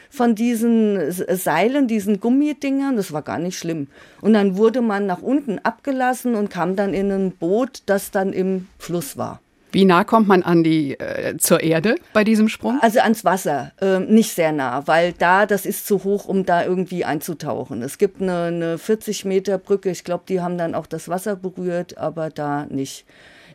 von 0.09 0.33
diesen 0.33 1.11
Seilen, 1.11 1.87
diesen 1.87 2.19
Gummidingern, 2.19 2.95
das 2.95 3.13
war 3.13 3.21
gar 3.21 3.37
nicht 3.37 3.55
schlimm. 3.59 3.85
Und 4.21 4.33
dann 4.33 4.57
wurde 4.57 4.81
man 4.81 5.05
nach 5.05 5.21
unten 5.21 5.59
abgelassen 5.59 6.33
und 6.33 6.49
kam 6.49 6.75
dann 6.75 6.95
in 6.95 7.11
ein 7.11 7.31
Boot, 7.33 7.83
das 7.85 8.09
dann 8.09 8.33
im 8.33 8.67
Fluss 8.79 9.15
war. 9.15 9.41
Wie 9.71 9.85
nah 9.85 10.03
kommt 10.03 10.27
man 10.27 10.43
an 10.43 10.63
die 10.63 10.99
äh, 10.99 11.37
zur 11.37 11.61
Erde 11.61 11.95
bei 12.13 12.23
diesem 12.23 12.49
Sprung? 12.49 12.79
Also 12.81 12.99
ans 12.99 13.23
Wasser, 13.23 13.71
äh, 13.81 13.99
nicht 13.99 14.33
sehr 14.33 14.51
nah, 14.51 14.85
weil 14.87 15.13
da 15.13 15.45
das 15.45 15.65
ist 15.65 15.87
zu 15.87 16.03
hoch, 16.03 16.25
um 16.25 16.45
da 16.45 16.65
irgendwie 16.65 17.05
einzutauchen. 17.05 17.81
Es 17.81 17.97
gibt 17.97 18.21
eine, 18.21 18.45
eine 18.45 18.77
40 18.77 19.25
Meter 19.25 19.57
Brücke, 19.57 19.89
ich 19.89 20.03
glaube, 20.03 20.23
die 20.27 20.41
haben 20.41 20.57
dann 20.57 20.75
auch 20.75 20.87
das 20.87 21.07
Wasser 21.09 21.35
berührt, 21.35 21.97
aber 21.97 22.29
da 22.29 22.65
nicht. 22.69 23.05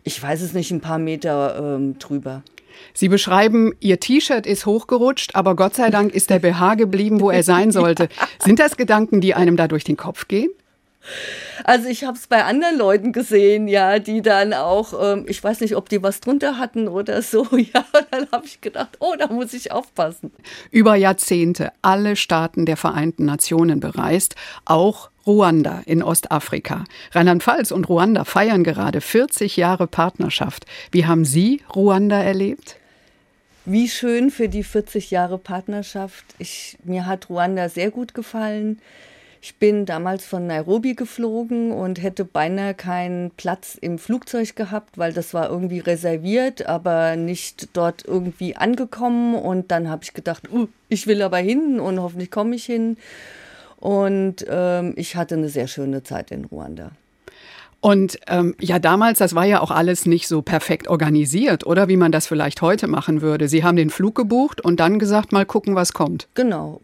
Ich 0.04 0.22
weiß 0.22 0.40
es 0.42 0.52
nicht, 0.52 0.70
ein 0.70 0.80
paar 0.80 0.98
Meter 0.98 1.76
ähm, 1.76 1.98
drüber. 1.98 2.42
Sie 2.94 3.08
beschreiben, 3.08 3.72
Ihr 3.80 4.00
T-Shirt 4.00 4.46
ist 4.46 4.66
hochgerutscht, 4.66 5.34
aber 5.34 5.56
Gott 5.56 5.74
sei 5.74 5.90
Dank 5.90 6.14
ist 6.14 6.30
der 6.30 6.38
BH 6.38 6.76
geblieben, 6.76 7.20
wo 7.20 7.30
er 7.30 7.42
sein 7.42 7.70
sollte. 7.72 8.08
Sind 8.38 8.58
das 8.58 8.76
Gedanken, 8.76 9.20
die 9.20 9.34
einem 9.34 9.56
da 9.56 9.68
durch 9.68 9.84
den 9.84 9.96
Kopf 9.96 10.28
gehen? 10.28 10.50
Also 11.64 11.88
ich 11.88 12.04
habe 12.04 12.16
es 12.16 12.26
bei 12.26 12.44
anderen 12.44 12.76
Leuten 12.78 13.12
gesehen, 13.12 13.68
ja, 13.68 13.98
die 13.98 14.22
dann 14.22 14.52
auch, 14.52 14.94
ähm, 15.00 15.26
ich 15.28 15.42
weiß 15.42 15.60
nicht, 15.60 15.76
ob 15.76 15.88
die 15.88 16.02
was 16.02 16.20
drunter 16.20 16.58
hatten 16.58 16.88
oder 16.88 17.22
so, 17.22 17.46
ja, 17.56 17.84
dann 18.10 18.28
habe 18.32 18.46
ich 18.46 18.60
gedacht, 18.60 18.96
oh, 19.00 19.14
da 19.18 19.28
muss 19.28 19.52
ich 19.52 19.72
aufpassen. 19.72 20.32
Über 20.70 20.94
Jahrzehnte 20.94 21.72
alle 21.82 22.16
Staaten 22.16 22.66
der 22.66 22.76
Vereinten 22.76 23.24
Nationen 23.24 23.80
bereist, 23.80 24.36
auch 24.64 25.10
Ruanda 25.26 25.82
in 25.86 26.02
Ostafrika. 26.02 26.84
Rheinland-Pfalz 27.12 27.72
und 27.72 27.88
Ruanda 27.88 28.24
feiern 28.24 28.62
gerade 28.62 29.00
40 29.00 29.56
Jahre 29.56 29.86
Partnerschaft. 29.86 30.66
Wie 30.92 31.06
haben 31.06 31.24
Sie 31.24 31.62
Ruanda 31.74 32.22
erlebt? 32.22 32.76
Wie 33.64 33.88
schön 33.88 34.30
für 34.30 34.48
die 34.48 34.62
40 34.62 35.10
Jahre 35.10 35.38
Partnerschaft. 35.38 36.24
Ich, 36.38 36.78
mir 36.84 37.06
hat 37.06 37.28
Ruanda 37.28 37.68
sehr 37.68 37.90
gut 37.90 38.14
gefallen. 38.14 38.78
Ich 39.46 39.60
bin 39.60 39.86
damals 39.86 40.24
von 40.24 40.48
Nairobi 40.48 40.96
geflogen 40.96 41.70
und 41.70 42.02
hätte 42.02 42.24
beinahe 42.24 42.74
keinen 42.74 43.30
Platz 43.30 43.78
im 43.80 43.96
Flugzeug 43.96 44.56
gehabt, 44.56 44.98
weil 44.98 45.12
das 45.12 45.34
war 45.34 45.48
irgendwie 45.48 45.78
reserviert, 45.78 46.66
aber 46.66 47.14
nicht 47.14 47.68
dort 47.72 48.04
irgendwie 48.04 48.56
angekommen. 48.56 49.36
Und 49.36 49.70
dann 49.70 49.88
habe 49.88 50.02
ich 50.02 50.14
gedacht, 50.14 50.52
uh, 50.52 50.66
ich 50.88 51.06
will 51.06 51.22
aber 51.22 51.36
hin 51.36 51.78
und 51.78 52.00
hoffentlich 52.00 52.32
komme 52.32 52.56
ich 52.56 52.64
hin. 52.64 52.96
Und 53.76 54.44
ähm, 54.48 54.94
ich 54.96 55.14
hatte 55.14 55.36
eine 55.36 55.48
sehr 55.48 55.68
schöne 55.68 56.02
Zeit 56.02 56.32
in 56.32 56.46
Ruanda. 56.46 56.90
Und 57.80 58.18
ähm, 58.26 58.56
ja, 58.60 58.80
damals, 58.80 59.20
das 59.20 59.36
war 59.36 59.44
ja 59.44 59.60
auch 59.60 59.70
alles 59.70 60.06
nicht 60.06 60.26
so 60.26 60.42
perfekt 60.42 60.88
organisiert, 60.88 61.64
oder 61.64 61.86
wie 61.86 61.96
man 61.96 62.10
das 62.10 62.26
vielleicht 62.26 62.62
heute 62.62 62.88
machen 62.88 63.22
würde. 63.22 63.46
Sie 63.46 63.62
haben 63.62 63.76
den 63.76 63.90
Flug 63.90 64.16
gebucht 64.16 64.60
und 64.60 64.80
dann 64.80 64.98
gesagt, 64.98 65.30
mal 65.30 65.46
gucken, 65.46 65.76
was 65.76 65.92
kommt. 65.92 66.26
Genau 66.34 66.80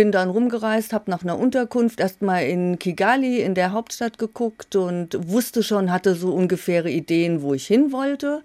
bin 0.00 0.12
dann 0.12 0.30
rumgereist, 0.30 0.94
habe 0.94 1.10
nach 1.10 1.24
einer 1.24 1.38
Unterkunft 1.38 2.00
erstmal 2.00 2.44
in 2.44 2.78
Kigali 2.78 3.42
in 3.42 3.54
der 3.54 3.72
Hauptstadt 3.72 4.16
geguckt 4.16 4.74
und 4.74 5.28
wusste 5.28 5.62
schon, 5.62 5.92
hatte 5.92 6.14
so 6.14 6.32
ungefähre 6.32 6.88
Ideen, 6.88 7.42
wo 7.42 7.52
ich 7.52 7.66
hin 7.66 7.92
wollte 7.92 8.42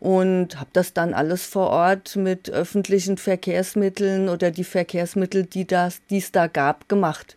und 0.00 0.58
habe 0.58 0.70
das 0.72 0.92
dann 0.92 1.14
alles 1.14 1.46
vor 1.46 1.70
Ort 1.70 2.16
mit 2.16 2.50
öffentlichen 2.50 3.18
Verkehrsmitteln 3.18 4.28
oder 4.28 4.50
die 4.50 4.64
Verkehrsmittel, 4.64 5.46
die 5.46 5.64
die 5.64 6.18
es 6.18 6.32
da 6.32 6.48
gab, 6.48 6.88
gemacht. 6.88 7.36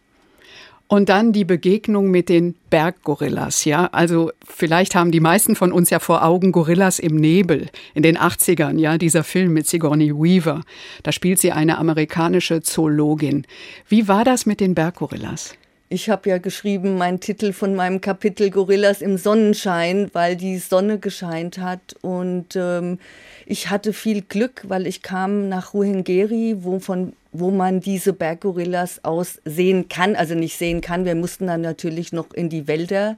Und 0.94 1.10
dann 1.10 1.34
die 1.34 1.44
Begegnung 1.44 2.12
mit 2.12 2.30
den 2.30 2.54
Berggorillas, 2.70 3.66
ja. 3.66 3.88
Also 3.92 4.32
vielleicht 4.48 4.94
haben 4.94 5.12
die 5.12 5.22
meisten 5.22 5.56
von 5.56 5.72
uns 5.72 5.90
ja 5.90 5.98
vor 5.98 6.24
Augen 6.24 6.52
Gorillas 6.52 7.00
im 7.00 7.16
Nebel 7.16 7.70
in 7.96 8.04
den 8.04 8.16
80ern, 8.16 8.78
ja, 8.78 9.00
dieser 9.00 9.24
Film 9.24 9.54
mit 9.54 9.66
Sigourney 9.66 10.14
Weaver. 10.14 10.62
Da 11.02 11.12
spielt 11.12 11.40
sie 11.40 11.52
eine 11.52 11.80
amerikanische 11.80 12.62
Zoologin. 12.62 13.48
Wie 13.88 14.08
war 14.08 14.24
das 14.24 14.46
mit 14.46 14.60
den 14.60 14.76
Berggorillas? 14.76 15.56
Ich 15.90 16.12
habe 16.12 16.30
ja 16.30 16.38
geschrieben, 16.38 16.96
mein 16.96 17.20
Titel 17.20 17.54
von 17.54 17.74
meinem 17.74 18.00
Kapitel 18.00 18.52
Gorillas 18.52 19.02
im 19.02 19.18
Sonnenschein, 19.18 20.12
weil 20.14 20.36
die 20.36 20.60
Sonne 20.60 21.00
gescheint 21.00 21.58
hat. 21.58 21.96
Und 22.02 22.56
ähm, 22.56 23.00
ich 23.48 23.72
hatte 23.72 23.94
viel 23.94 24.22
Glück, 24.22 24.62
weil 24.68 24.86
ich 24.86 25.02
kam 25.02 25.50
nach 25.50 25.74
Ruhengeri, 25.74 26.58
wo, 26.60 26.78
von, 26.78 27.14
wo 27.34 27.52
man 27.52 27.82
diese 27.82 28.14
Berggorillas 28.14 29.04
aus 29.04 29.42
sehen 29.44 29.90
kann. 29.90 30.16
Also 30.16 30.36
nicht 30.36 30.58
sehen 30.58 30.82
kann, 30.82 31.06
wir 31.06 31.16
mussten 31.16 31.48
dann 31.48 31.62
natürlich 31.62 32.14
noch 32.14 32.34
in 32.34 32.50
die 32.50 32.68
Wälder. 32.68 33.18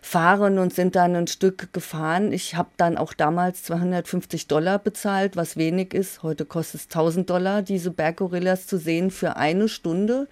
fahren 0.00 0.58
und 0.58 0.72
sind 0.72 0.96
dann 0.96 1.16
ein 1.16 1.26
Stück 1.26 1.72
gefahren. 1.72 2.32
Ich 2.32 2.54
habe 2.54 2.70
dann 2.76 2.96
auch 2.96 3.12
damals 3.12 3.64
250 3.64 4.46
Dollar 4.46 4.78
bezahlt, 4.78 5.36
was 5.36 5.56
wenig 5.56 5.92
ist. 5.92 6.22
Heute 6.22 6.44
kostet 6.44 6.80
es 6.82 6.86
1000 6.86 7.28
Dollar, 7.28 7.62
diese 7.62 7.90
Berggorillas 7.90 8.66
zu 8.66 8.78
sehen 8.78 9.10
für 9.10 9.36
eine 9.36 9.68
Stunde. 9.68 10.28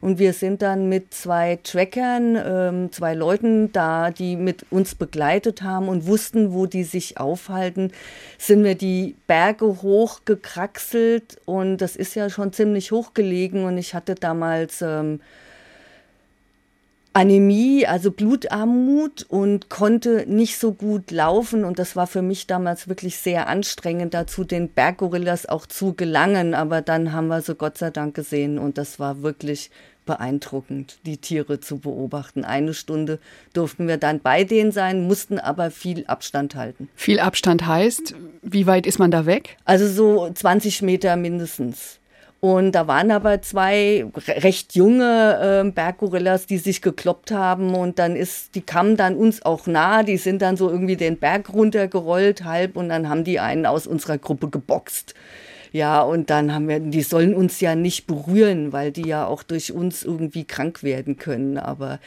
Und 0.00 0.18
wir 0.18 0.32
sind 0.32 0.62
dann 0.62 0.88
mit 0.88 1.14
zwei 1.14 1.58
Trackern, 1.62 2.36
ähm, 2.36 2.92
zwei 2.92 3.14
Leuten 3.14 3.72
da, 3.72 4.10
die 4.10 4.36
mit 4.36 4.66
uns 4.70 4.94
begleitet 4.94 5.62
haben 5.62 5.88
und 5.88 6.06
wussten, 6.06 6.52
wo 6.52 6.66
die 6.66 6.84
sich 6.84 7.18
aufhalten, 7.18 7.92
sind 8.38 8.64
wir 8.64 8.74
die 8.74 9.16
Berge 9.26 9.82
hochgekraxelt. 9.82 11.38
Und 11.44 11.78
das 11.78 11.96
ist 11.96 12.14
ja 12.14 12.30
schon 12.30 12.52
ziemlich 12.52 12.92
hoch 12.92 13.14
gelegen 13.14 13.64
und 13.64 13.78
ich 13.78 13.94
hatte 13.94 14.14
damals 14.14 14.82
ähm, 14.82 15.20
Anämie, 17.16 17.86
also 17.86 18.10
Blutarmut 18.10 19.24
und 19.26 19.70
konnte 19.70 20.26
nicht 20.28 20.58
so 20.58 20.72
gut 20.72 21.10
laufen. 21.10 21.64
Und 21.64 21.78
das 21.78 21.96
war 21.96 22.06
für 22.06 22.20
mich 22.20 22.46
damals 22.46 22.88
wirklich 22.88 23.16
sehr 23.16 23.48
anstrengend, 23.48 24.12
dazu 24.12 24.44
den 24.44 24.68
Berggorillas 24.68 25.46
auch 25.46 25.64
zu 25.64 25.94
gelangen. 25.94 26.52
Aber 26.52 26.82
dann 26.82 27.14
haben 27.14 27.28
wir 27.28 27.40
so 27.40 27.54
Gott 27.54 27.78
sei 27.78 27.88
Dank 27.88 28.14
gesehen 28.14 28.58
und 28.58 28.76
das 28.76 29.00
war 29.00 29.22
wirklich 29.22 29.70
beeindruckend, 30.04 30.98
die 31.06 31.16
Tiere 31.16 31.58
zu 31.58 31.78
beobachten. 31.78 32.44
Eine 32.44 32.74
Stunde 32.74 33.18
durften 33.54 33.88
wir 33.88 33.96
dann 33.96 34.20
bei 34.20 34.44
denen 34.44 34.70
sein, 34.70 35.06
mussten 35.06 35.38
aber 35.38 35.70
viel 35.70 36.04
Abstand 36.06 36.54
halten. 36.54 36.90
Viel 36.94 37.18
Abstand 37.18 37.66
heißt, 37.66 38.14
wie 38.42 38.66
weit 38.66 38.86
ist 38.86 38.98
man 38.98 39.10
da 39.10 39.24
weg? 39.24 39.56
Also 39.64 39.88
so 39.88 40.30
20 40.30 40.82
Meter 40.82 41.16
mindestens. 41.16 41.98
Und 42.40 42.72
da 42.72 42.86
waren 42.86 43.10
aber 43.10 43.40
zwei 43.40 44.06
recht 44.28 44.74
junge 44.74 45.64
äh, 45.64 45.70
Berggorillas, 45.70 46.46
die 46.46 46.58
sich 46.58 46.82
gekloppt 46.82 47.32
haben 47.32 47.74
und 47.74 47.98
dann 47.98 48.14
ist, 48.14 48.54
die 48.54 48.60
kamen 48.60 48.96
dann 48.96 49.16
uns 49.16 49.42
auch 49.44 49.66
nah, 49.66 50.02
die 50.02 50.18
sind 50.18 50.42
dann 50.42 50.56
so 50.56 50.70
irgendwie 50.70 50.96
den 50.96 51.16
Berg 51.16 51.52
runtergerollt 51.52 52.44
halb 52.44 52.76
und 52.76 52.90
dann 52.90 53.08
haben 53.08 53.24
die 53.24 53.40
einen 53.40 53.64
aus 53.64 53.86
unserer 53.86 54.18
Gruppe 54.18 54.50
geboxt. 54.50 55.14
Ja, 55.72 56.02
und 56.02 56.30
dann 56.30 56.54
haben 56.54 56.68
wir, 56.68 56.80
die 56.80 57.02
sollen 57.02 57.34
uns 57.34 57.60
ja 57.60 57.74
nicht 57.74 58.06
berühren, 58.06 58.72
weil 58.72 58.92
die 58.92 59.06
ja 59.06 59.26
auch 59.26 59.42
durch 59.42 59.72
uns 59.72 60.04
irgendwie 60.04 60.44
krank 60.44 60.82
werden 60.82 61.16
können. 61.16 61.58
Aber 61.58 61.98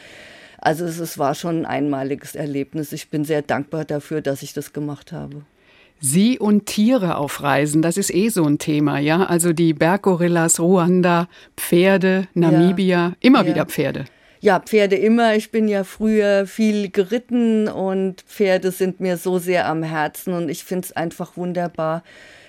also 0.58 0.84
es, 0.84 0.98
es 0.98 1.18
war 1.18 1.34
schon 1.34 1.60
ein 1.60 1.66
einmaliges 1.66 2.34
Erlebnis. 2.34 2.92
Ich 2.92 3.10
bin 3.10 3.24
sehr 3.24 3.42
dankbar 3.42 3.84
dafür, 3.84 4.22
dass 4.22 4.42
ich 4.42 4.52
das 4.52 4.72
gemacht 4.72 5.12
habe. 5.12 5.42
Sie 6.00 6.38
und 6.38 6.66
Tiere 6.66 7.16
auf 7.16 7.42
Reisen, 7.42 7.82
das 7.82 7.98
ist 7.98 8.12
eh 8.12 8.30
so 8.30 8.44
ein 8.44 8.58
Thema, 8.58 8.98
ja? 8.98 9.24
Also 9.24 9.52
die 9.52 9.74
Berggorillas, 9.74 10.58
Ruanda, 10.58 11.28
Pferde, 11.56 12.26
Namibia, 12.32 12.98
ja. 12.98 13.12
immer 13.20 13.42
ja. 13.42 13.46
wieder 13.46 13.66
Pferde. 13.66 14.06
Ja, 14.42 14.58
Pferde 14.58 14.96
immer. 14.96 15.36
Ich 15.36 15.50
bin 15.50 15.68
ja 15.68 15.84
früher 15.84 16.46
viel 16.46 16.90
geritten 16.90 17.68
und 17.68 18.22
Pferde 18.22 18.70
sind 18.70 18.98
mir 18.98 19.18
so 19.18 19.38
sehr 19.38 19.68
am 19.68 19.82
Herzen 19.82 20.32
und 20.32 20.48
ich 20.48 20.64
finde 20.64 20.86
es 20.86 20.92
einfach 20.92 21.36
wunderbar, 21.36 22.02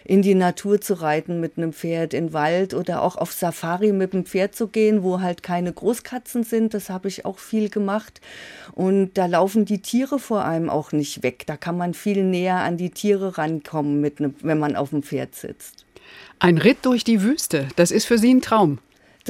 in 0.05 0.21
die 0.21 0.33
Natur 0.33 0.79
zu 0.79 0.93
reiten 0.95 1.41
mit 1.41 1.57
einem 1.57 1.73
Pferd, 1.73 2.13
in 2.13 2.31
Wald 2.31 2.73
oder 2.73 3.01
auch 3.01 3.17
auf 3.17 3.33
Safari 3.33 3.91
mit 3.91 4.13
dem 4.13 4.25
Pferd 4.25 4.55
zu 4.55 4.67
gehen, 4.67 5.03
wo 5.03 5.19
halt 5.19 5.43
keine 5.43 5.73
Großkatzen 5.73 6.43
sind. 6.43 6.73
Das 6.73 6.89
habe 6.89 7.09
ich 7.09 7.25
auch 7.25 7.39
viel 7.39 7.69
gemacht. 7.69 8.21
Und 8.73 9.13
da 9.15 9.25
laufen 9.25 9.65
die 9.65 9.81
Tiere 9.81 10.17
vor 10.17 10.45
allem 10.45 10.69
auch 10.69 10.93
nicht 10.93 11.23
weg. 11.23 11.43
Da 11.45 11.57
kann 11.57 11.77
man 11.77 11.93
viel 11.93 12.23
näher 12.23 12.57
an 12.57 12.77
die 12.77 12.89
Tiere 12.89 13.37
rankommen, 13.37 13.99
mit 13.99 14.21
ne, 14.21 14.33
wenn 14.41 14.59
man 14.59 14.77
auf 14.77 14.91
dem 14.91 15.03
Pferd 15.03 15.35
sitzt. 15.35 15.85
Ein 16.39 16.57
Ritt 16.57 16.79
durch 16.83 17.03
die 17.03 17.21
Wüste, 17.21 17.67
das 17.75 17.91
ist 17.91 18.05
für 18.05 18.17
Sie 18.17 18.33
ein 18.33 18.41
Traum. 18.41 18.79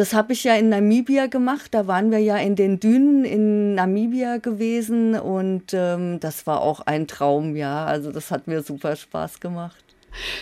Das 0.02 0.16
habe 0.16 0.34
ich 0.34 0.44
ja 0.44 0.56
in 0.56 0.70
Namibia 0.70 1.28
gemacht. 1.28 1.76
Da 1.76 1.86
waren 1.86 2.10
wir 2.10 2.18
ja 2.18 2.36
in 2.38 2.56
den 2.56 2.80
Dünen 2.80 3.24
in 3.24 3.76
Namibia 3.76 4.38
gewesen 4.38 5.14
und 5.14 5.74
ähm, 5.74 6.20
das 6.20 6.48
war 6.48 6.62
auch 6.62 6.80
ein 6.80 7.06
Traum, 7.06 7.56
ja. 7.56 7.86
Also 7.86 8.12
das 8.12 8.32
hat 8.32 8.48
mir 8.48 8.64
super 8.64 8.96
Spaß 8.96 9.40
gemacht. 9.42 9.78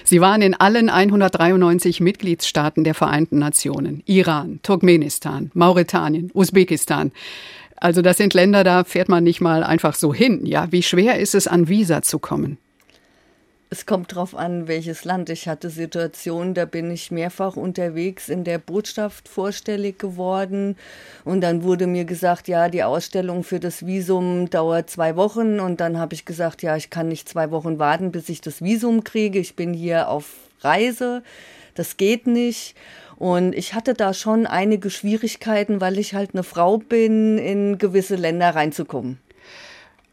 Sie 0.06 0.22
waren 0.22 0.42
in 0.42 0.54
allen 0.54 0.88
193 0.88 2.00
Mitgliedstaaten 2.00 2.86
der 2.86 2.94
Vereinten 2.94 3.38
Nationen. 3.38 4.02
Iran, 4.06 4.62
Turkmenistan, 4.64 5.52
Mauretanien, 5.54 6.32
Usbekistan. 6.34 7.12
Also 7.76 8.02
das 8.02 8.16
sind 8.16 8.34
Länder, 8.34 8.64
da 8.64 8.86
fährt 8.86 9.10
man 9.10 9.26
nicht 9.26 9.42
mal 9.42 9.66
einfach 9.66 9.94
so 9.94 10.14
hin. 10.14 10.46
Ja, 10.46 10.72
wie 10.72 10.84
schwer 10.84 11.20
ist 11.20 11.36
es, 11.36 11.50
an 11.50 11.68
Visa 11.68 12.02
zu 12.02 12.18
kommen? 12.18 12.60
Es 13.72 13.86
kommt 13.86 14.16
drauf 14.16 14.34
an, 14.34 14.68
welches 14.68 15.06
Land. 15.06 15.30
Ich 15.30 15.48
hatte 15.48 15.70
Situationen, 15.70 16.56
da 16.56 16.66
bin 16.66 16.90
ich 16.90 17.12
mehrfach 17.12 17.56
unterwegs 17.56 18.28
in 18.28 18.44
der 18.44 18.58
Botschaft 18.58 19.28
vorstellig 19.28 20.00
geworden. 20.00 20.76
Und 21.24 21.42
dann 21.42 21.62
wurde 21.62 21.86
mir 21.86 22.06
gesagt, 22.06 22.48
ja, 22.48 22.68
die 22.68 22.82
Ausstellung 22.82 23.44
für 23.44 23.60
das 23.60 23.86
Visum 23.86 24.50
dauert 24.50 24.90
zwei 24.90 25.16
Wochen. 25.16 25.60
Und 25.60 25.82
dann 25.82 26.00
habe 26.00 26.16
ich 26.16 26.26
gesagt, 26.26 26.64
ja, 26.64 26.76
ich 26.78 26.90
kann 26.90 27.10
nicht 27.10 27.30
zwei 27.30 27.52
Wochen 27.52 27.78
warten, 27.78 28.12
bis 28.12 28.28
ich 28.30 28.42
das 28.42 28.64
Visum 28.64 29.04
kriege. 29.04 29.38
Ich 29.38 29.56
bin 29.56 29.76
hier 29.76 30.10
auf 30.10 30.34
Reise. 30.62 31.22
Das 31.76 31.96
geht 31.96 32.26
nicht. 32.26 32.76
Und 33.18 33.54
ich 33.54 33.76
hatte 33.76 33.94
da 33.94 34.16
schon 34.16 34.48
einige 34.48 34.90
Schwierigkeiten, 34.90 35.80
weil 35.80 36.00
ich 36.00 36.16
halt 36.16 36.32
eine 36.34 36.42
Frau 36.42 36.80
bin, 36.80 37.38
in 37.38 37.78
gewisse 37.78 38.16
Länder 38.16 38.56
reinzukommen. 38.56 39.20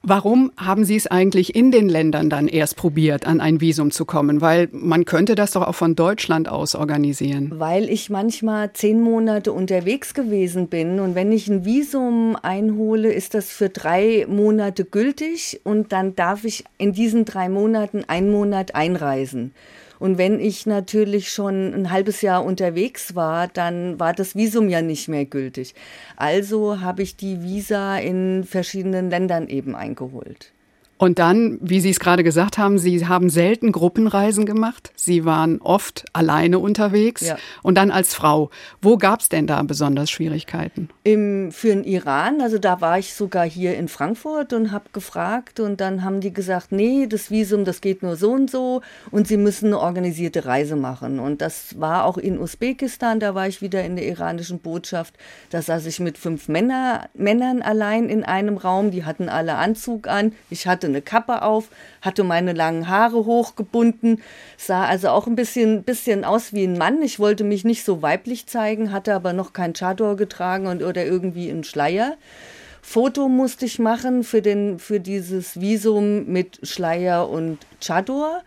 Warum 0.08 0.52
haben 0.56 0.84
Sie 0.84 0.94
es 0.94 1.08
eigentlich 1.08 1.56
in 1.56 1.72
den 1.72 1.88
Ländern 1.88 2.30
dann 2.30 2.46
erst 2.46 2.76
probiert, 2.76 3.26
an 3.26 3.40
ein 3.40 3.60
Visum 3.60 3.90
zu 3.90 4.04
kommen? 4.04 4.40
Weil 4.40 4.68
man 4.70 5.04
könnte 5.04 5.34
das 5.34 5.50
doch 5.50 5.66
auch 5.66 5.74
von 5.74 5.96
Deutschland 5.96 6.48
aus 6.48 6.76
organisieren. 6.76 7.50
Weil 7.56 7.90
ich 7.90 8.08
manchmal 8.08 8.72
zehn 8.72 9.00
Monate 9.00 9.52
unterwegs 9.52 10.14
gewesen 10.14 10.68
bin 10.68 11.00
und 11.00 11.16
wenn 11.16 11.32
ich 11.32 11.48
ein 11.48 11.64
Visum 11.64 12.36
einhole, 12.40 13.12
ist 13.12 13.34
das 13.34 13.50
für 13.50 13.68
drei 13.68 14.26
Monate 14.28 14.84
gültig 14.84 15.62
und 15.64 15.90
dann 15.90 16.14
darf 16.14 16.44
ich 16.44 16.62
in 16.78 16.92
diesen 16.92 17.24
drei 17.24 17.48
Monaten 17.48 18.04
einen 18.06 18.30
Monat 18.30 18.76
einreisen. 18.76 19.54
Und 19.98 20.18
wenn 20.18 20.40
ich 20.40 20.66
natürlich 20.66 21.30
schon 21.30 21.74
ein 21.74 21.90
halbes 21.90 22.22
Jahr 22.22 22.44
unterwegs 22.44 23.14
war, 23.14 23.48
dann 23.48 23.98
war 24.00 24.12
das 24.12 24.34
Visum 24.34 24.68
ja 24.68 24.82
nicht 24.82 25.08
mehr 25.08 25.24
gültig. 25.24 25.74
Also 26.16 26.80
habe 26.80 27.02
ich 27.02 27.16
die 27.16 27.42
Visa 27.42 27.98
in 27.98 28.44
verschiedenen 28.44 29.10
Ländern 29.10 29.48
eben 29.48 29.74
eingeholt. 29.74 30.52
Und 30.98 31.18
dann, 31.18 31.58
wie 31.60 31.80
Sie 31.80 31.90
es 31.90 32.00
gerade 32.00 32.24
gesagt 32.24 32.56
haben, 32.56 32.78
Sie 32.78 33.06
haben 33.06 33.28
selten 33.28 33.70
Gruppenreisen 33.70 34.46
gemacht. 34.46 34.92
Sie 34.96 35.26
waren 35.26 35.60
oft 35.60 36.06
alleine 36.14 36.58
unterwegs 36.58 37.26
ja. 37.26 37.36
und 37.62 37.76
dann 37.76 37.90
als 37.90 38.14
Frau. 38.14 38.50
Wo 38.80 38.96
gab 38.96 39.20
es 39.20 39.28
denn 39.28 39.46
da 39.46 39.62
besonders 39.62 40.10
Schwierigkeiten? 40.10 40.88
Im, 41.04 41.52
für 41.52 41.68
den 41.68 41.84
Iran, 41.84 42.40
also 42.40 42.58
da 42.58 42.80
war 42.80 42.98
ich 42.98 43.12
sogar 43.12 43.44
hier 43.44 43.76
in 43.76 43.88
Frankfurt 43.88 44.54
und 44.54 44.72
habe 44.72 44.86
gefragt 44.92 45.60
und 45.60 45.80
dann 45.82 46.02
haben 46.02 46.20
die 46.20 46.32
gesagt, 46.32 46.72
nee, 46.72 47.06
das 47.06 47.30
Visum, 47.30 47.66
das 47.66 47.82
geht 47.82 48.02
nur 48.02 48.16
so 48.16 48.32
und 48.32 48.50
so 48.50 48.80
und 49.10 49.28
Sie 49.28 49.36
müssen 49.36 49.66
eine 49.66 49.80
organisierte 49.80 50.46
Reise 50.46 50.76
machen. 50.76 51.18
Und 51.18 51.42
das 51.42 51.78
war 51.78 52.06
auch 52.06 52.16
in 52.16 52.38
Usbekistan, 52.38 53.20
da 53.20 53.34
war 53.34 53.46
ich 53.46 53.60
wieder 53.60 53.84
in 53.84 53.96
der 53.96 54.06
iranischen 54.06 54.60
Botschaft. 54.60 55.14
Da 55.50 55.60
saß 55.60 55.84
ich 55.86 56.00
mit 56.00 56.16
fünf 56.16 56.48
Männer, 56.48 57.10
Männern 57.12 57.60
allein 57.60 58.08
in 58.08 58.24
einem 58.24 58.56
Raum, 58.56 58.90
die 58.90 59.04
hatten 59.04 59.28
alle 59.28 59.56
Anzug 59.56 60.08
an. 60.08 60.32
Ich 60.48 60.66
hatte 60.66 60.85
hatte 60.86 60.92
eine 60.92 61.02
Kappe 61.02 61.42
auf, 61.42 61.68
hatte 62.00 62.24
meine 62.24 62.52
langen 62.52 62.88
Haare 62.88 63.24
hochgebunden, 63.26 64.22
sah 64.56 64.84
also 64.84 65.08
auch 65.08 65.26
ein 65.26 65.36
bisschen, 65.36 65.82
bisschen 65.82 66.24
aus 66.24 66.52
wie 66.52 66.64
ein 66.64 66.78
Mann. 66.78 67.02
Ich 67.02 67.18
wollte 67.18 67.44
mich 67.44 67.64
nicht 67.64 67.84
so 67.84 68.02
weiblich 68.02 68.46
zeigen, 68.46 68.92
hatte 68.92 69.14
aber 69.14 69.32
noch 69.32 69.52
kein 69.52 69.74
Chador 69.74 70.16
getragen 70.16 70.66
und, 70.66 70.82
oder 70.82 71.04
irgendwie 71.04 71.50
einen 71.50 71.64
Schleier. 71.64 72.16
Foto 72.82 73.28
musste 73.28 73.66
ich 73.66 73.80
machen 73.80 74.22
für, 74.22 74.42
den, 74.42 74.78
für 74.78 75.00
dieses 75.00 75.60
Visum 75.60 76.26
mit 76.26 76.60
Schleier 76.62 77.28
und 77.28 77.58
Chador. 77.80 78.42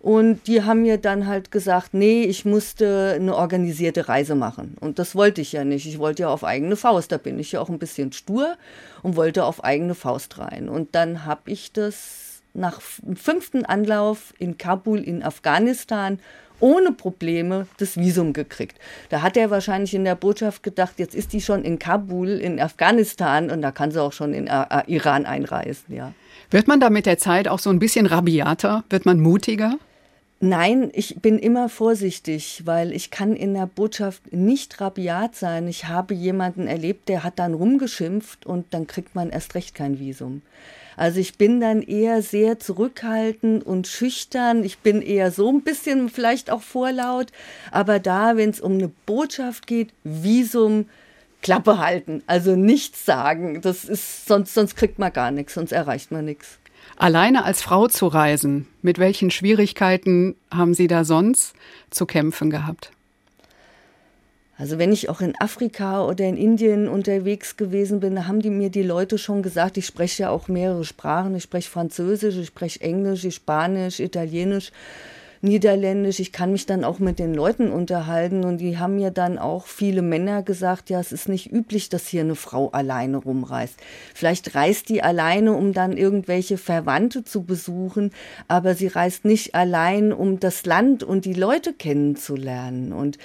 Und 0.00 0.46
die 0.46 0.62
haben 0.62 0.82
mir 0.82 0.98
dann 0.98 1.26
halt 1.26 1.50
gesagt, 1.50 1.92
nee, 1.92 2.22
ich 2.22 2.44
musste 2.44 3.14
eine 3.16 3.34
organisierte 3.34 4.08
Reise 4.08 4.36
machen. 4.36 4.76
Und 4.78 5.00
das 5.00 5.16
wollte 5.16 5.40
ich 5.40 5.52
ja 5.52 5.64
nicht. 5.64 5.86
Ich 5.86 5.98
wollte 5.98 6.22
ja 6.22 6.28
auf 6.28 6.44
eigene 6.44 6.76
Faust. 6.76 7.10
Da 7.10 7.16
bin 7.16 7.38
ich 7.38 7.52
ja 7.52 7.60
auch 7.60 7.68
ein 7.68 7.80
bisschen 7.80 8.12
stur 8.12 8.56
und 9.02 9.16
wollte 9.16 9.44
auf 9.44 9.64
eigene 9.64 9.94
Faust 9.94 10.38
rein. 10.38 10.68
Und 10.68 10.94
dann 10.94 11.24
habe 11.24 11.50
ich 11.50 11.72
das 11.72 12.42
nach 12.54 12.80
dem 13.02 13.16
fünften 13.16 13.64
Anlauf 13.64 14.34
in 14.38 14.58
Kabul 14.58 15.00
in 15.00 15.22
Afghanistan 15.22 16.18
ohne 16.60 16.92
Probleme 16.92 17.66
das 17.78 17.96
Visum 17.96 18.32
gekriegt. 18.32 18.78
Da 19.10 19.22
hat 19.22 19.36
er 19.36 19.50
wahrscheinlich 19.50 19.94
in 19.94 20.04
der 20.04 20.16
Botschaft 20.16 20.62
gedacht, 20.62 20.94
jetzt 20.98 21.14
ist 21.14 21.32
die 21.32 21.40
schon 21.40 21.62
in 21.64 21.78
Kabul, 21.78 22.30
in 22.30 22.60
Afghanistan 22.60 23.50
und 23.50 23.62
da 23.62 23.70
kann 23.70 23.90
sie 23.90 24.02
auch 24.02 24.12
schon 24.12 24.34
in 24.34 24.48
äh, 24.48 24.64
äh 24.68 24.82
Iran 24.86 25.26
einreisen, 25.26 25.94
ja. 25.94 26.12
Wird 26.50 26.66
man 26.66 26.80
da 26.80 26.88
mit 26.88 27.06
der 27.06 27.18
Zeit 27.18 27.46
auch 27.46 27.58
so 27.58 27.68
ein 27.68 27.78
bisschen 27.78 28.06
rabiater? 28.06 28.82
Wird 28.88 29.04
man 29.04 29.20
mutiger? 29.20 29.74
Nein, 30.40 30.90
ich 30.92 31.16
bin 31.20 31.36
immer 31.36 31.68
vorsichtig, 31.68 32.62
weil 32.64 32.92
ich 32.92 33.10
kann 33.10 33.34
in 33.34 33.54
der 33.54 33.66
Botschaft 33.66 34.32
nicht 34.32 34.80
rabiat 34.80 35.34
sein. 35.34 35.66
Ich 35.66 35.86
habe 35.86 36.14
jemanden 36.14 36.68
erlebt, 36.68 37.08
der 37.08 37.24
hat 37.24 37.40
dann 37.40 37.54
rumgeschimpft 37.54 38.46
und 38.46 38.66
dann 38.72 38.86
kriegt 38.86 39.16
man 39.16 39.30
erst 39.30 39.56
recht 39.56 39.74
kein 39.74 39.98
Visum. 39.98 40.42
Also 40.96 41.18
ich 41.18 41.38
bin 41.38 41.60
dann 41.60 41.82
eher 41.82 42.22
sehr 42.22 42.60
zurückhaltend 42.60 43.66
und 43.66 43.88
schüchtern. 43.88 44.62
Ich 44.62 44.78
bin 44.78 45.02
eher 45.02 45.32
so 45.32 45.48
ein 45.48 45.62
bisschen 45.62 46.08
vielleicht 46.08 46.50
auch 46.50 46.62
vorlaut. 46.62 47.32
Aber 47.72 47.98
da, 47.98 48.36
wenn 48.36 48.50
es 48.50 48.60
um 48.60 48.74
eine 48.74 48.88
Botschaft 49.06 49.66
geht, 49.66 49.90
Visum, 50.04 50.88
Klappe 51.42 51.78
halten, 51.78 52.22
also 52.26 52.54
nichts 52.54 53.04
sagen. 53.04 53.60
Das 53.60 53.84
ist, 53.84 54.26
sonst, 54.26 54.54
sonst 54.54 54.76
kriegt 54.76 55.00
man 55.00 55.12
gar 55.12 55.32
nichts, 55.32 55.54
sonst 55.54 55.72
erreicht 55.72 56.12
man 56.12 56.24
nichts. 56.24 56.58
Alleine 57.00 57.44
als 57.44 57.62
Frau 57.62 57.86
zu 57.86 58.08
reisen, 58.08 58.66
mit 58.82 58.98
welchen 58.98 59.30
Schwierigkeiten 59.30 60.34
haben 60.50 60.74
Sie 60.74 60.88
da 60.88 61.04
sonst 61.04 61.54
zu 61.90 62.06
kämpfen 62.06 62.50
gehabt? 62.50 62.90
Also 64.56 64.78
wenn 64.78 64.90
ich 64.90 65.08
auch 65.08 65.20
in 65.20 65.34
Afrika 65.38 66.04
oder 66.04 66.24
in 66.24 66.36
Indien 66.36 66.88
unterwegs 66.88 67.56
gewesen 67.56 68.00
bin, 68.00 68.26
haben 68.26 68.40
die 68.40 68.50
mir 68.50 68.70
die 68.70 68.82
Leute 68.82 69.16
schon 69.16 69.44
gesagt, 69.44 69.76
ich 69.76 69.86
spreche 69.86 70.24
ja 70.24 70.30
auch 70.30 70.48
mehrere 70.48 70.84
Sprachen. 70.84 71.36
Ich 71.36 71.44
spreche 71.44 71.70
Französisch, 71.70 72.34
ich 72.34 72.48
spreche 72.48 72.80
Englisch, 72.80 73.24
ich 73.24 73.36
Spanisch, 73.36 74.00
Italienisch. 74.00 74.72
Niederländisch. 75.40 76.20
Ich 76.20 76.32
kann 76.32 76.52
mich 76.52 76.66
dann 76.66 76.84
auch 76.84 76.98
mit 76.98 77.18
den 77.18 77.34
Leuten 77.34 77.70
unterhalten 77.70 78.44
und 78.44 78.58
die 78.58 78.78
haben 78.78 78.96
mir 78.96 79.10
dann 79.10 79.38
auch 79.38 79.66
viele 79.66 80.02
Männer 80.02 80.42
gesagt, 80.42 80.90
ja, 80.90 80.98
es 80.98 81.12
ist 81.12 81.28
nicht 81.28 81.52
üblich, 81.52 81.88
dass 81.88 82.08
hier 82.08 82.22
eine 82.22 82.34
Frau 82.34 82.70
alleine 82.70 83.18
rumreist. 83.18 83.76
Vielleicht 84.14 84.54
reist 84.54 84.88
die 84.88 85.02
alleine, 85.02 85.52
um 85.52 85.72
dann 85.72 85.96
irgendwelche 85.96 86.58
Verwandte 86.58 87.24
zu 87.24 87.44
besuchen, 87.44 88.10
aber 88.48 88.74
sie 88.74 88.88
reist 88.88 89.24
nicht 89.24 89.54
allein, 89.54 90.12
um 90.12 90.40
das 90.40 90.66
Land 90.66 91.02
und 91.02 91.24
die 91.24 91.34
Leute 91.34 91.72
kennenzulernen. 91.72 92.92
Und 92.92 93.18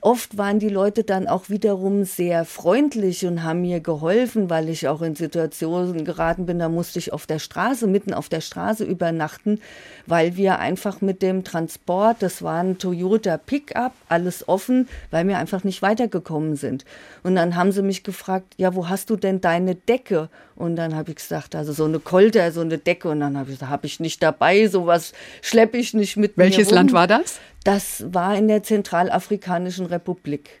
oft 0.00 0.38
waren 0.38 0.58
die 0.58 0.68
Leute 0.68 1.04
dann 1.04 1.28
auch 1.28 1.50
wiederum 1.50 2.04
sehr 2.04 2.44
freundlich 2.44 3.26
und 3.26 3.42
haben 3.42 3.60
mir 3.60 3.80
geholfen, 3.80 4.48
weil 4.48 4.68
ich 4.68 4.88
auch 4.88 5.02
in 5.02 5.14
Situationen 5.14 6.04
geraten 6.04 6.46
bin, 6.46 6.58
da 6.58 6.68
musste 6.68 6.98
ich 6.98 7.12
auf 7.12 7.26
der 7.26 7.38
Straße, 7.38 7.86
mitten 7.86 8.14
auf 8.14 8.28
der 8.28 8.40
Straße 8.40 8.84
übernachten, 8.84 9.60
weil 10.06 10.36
wir 10.36 10.58
einfach 10.58 11.00
mit 11.00 11.22
dem 11.22 11.44
Transport, 11.50 12.18
das 12.20 12.42
war 12.42 12.62
ein 12.62 12.78
Toyota 12.78 13.36
Pickup, 13.36 13.92
alles 14.08 14.48
offen, 14.48 14.88
weil 15.10 15.26
wir 15.26 15.38
einfach 15.38 15.64
nicht 15.64 15.82
weitergekommen 15.82 16.54
sind. 16.54 16.84
Und 17.22 17.34
dann 17.34 17.56
haben 17.56 17.72
sie 17.72 17.82
mich 17.82 18.04
gefragt, 18.04 18.54
ja, 18.56 18.74
wo 18.74 18.88
hast 18.88 19.10
du 19.10 19.16
denn 19.16 19.40
deine 19.40 19.74
Decke? 19.74 20.28
Und 20.54 20.76
dann 20.76 20.94
habe 20.94 21.10
ich 21.10 21.16
gesagt, 21.16 21.56
also 21.56 21.72
so 21.72 21.86
eine 21.86 21.98
Kolter, 21.98 22.52
so 22.52 22.60
eine 22.60 22.78
Decke. 22.78 23.08
Und 23.08 23.20
dann 23.20 23.36
habe 23.36 23.50
ich 23.50 23.56
gesagt, 23.56 23.72
habe 23.72 23.86
ich 23.86 23.98
nicht 23.98 24.22
dabei, 24.22 24.68
sowas 24.68 25.12
schleppe 25.42 25.78
ich 25.78 25.92
nicht 25.92 26.16
mit 26.16 26.36
Welches 26.36 26.70
mir 26.70 26.76
Land 26.76 26.92
war 26.92 27.06
das? 27.06 27.40
Das 27.64 28.04
war 28.12 28.36
in 28.36 28.48
der 28.48 28.62
Zentralafrikanischen 28.62 29.86
Republik. 29.86 30.59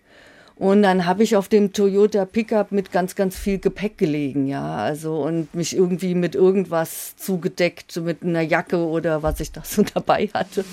Und 0.60 0.82
dann 0.82 1.06
habe 1.06 1.22
ich 1.22 1.36
auf 1.36 1.48
dem 1.48 1.72
Toyota 1.72 2.26
Pickup 2.26 2.70
mit 2.70 2.92
ganz, 2.92 3.14
ganz 3.14 3.34
viel 3.34 3.58
Gepäck 3.58 3.96
gelegen, 3.96 4.46
ja. 4.46 4.76
Also 4.76 5.22
und 5.22 5.54
mich 5.54 5.74
irgendwie 5.74 6.14
mit 6.14 6.34
irgendwas 6.34 7.16
zugedeckt, 7.16 7.96
mit 7.96 8.22
einer 8.22 8.42
Jacke 8.42 8.76
oder 8.76 9.22
was 9.22 9.40
ich 9.40 9.52
da 9.52 9.62
so 9.64 9.82
dabei 9.94 10.28
hatte. 10.34 10.66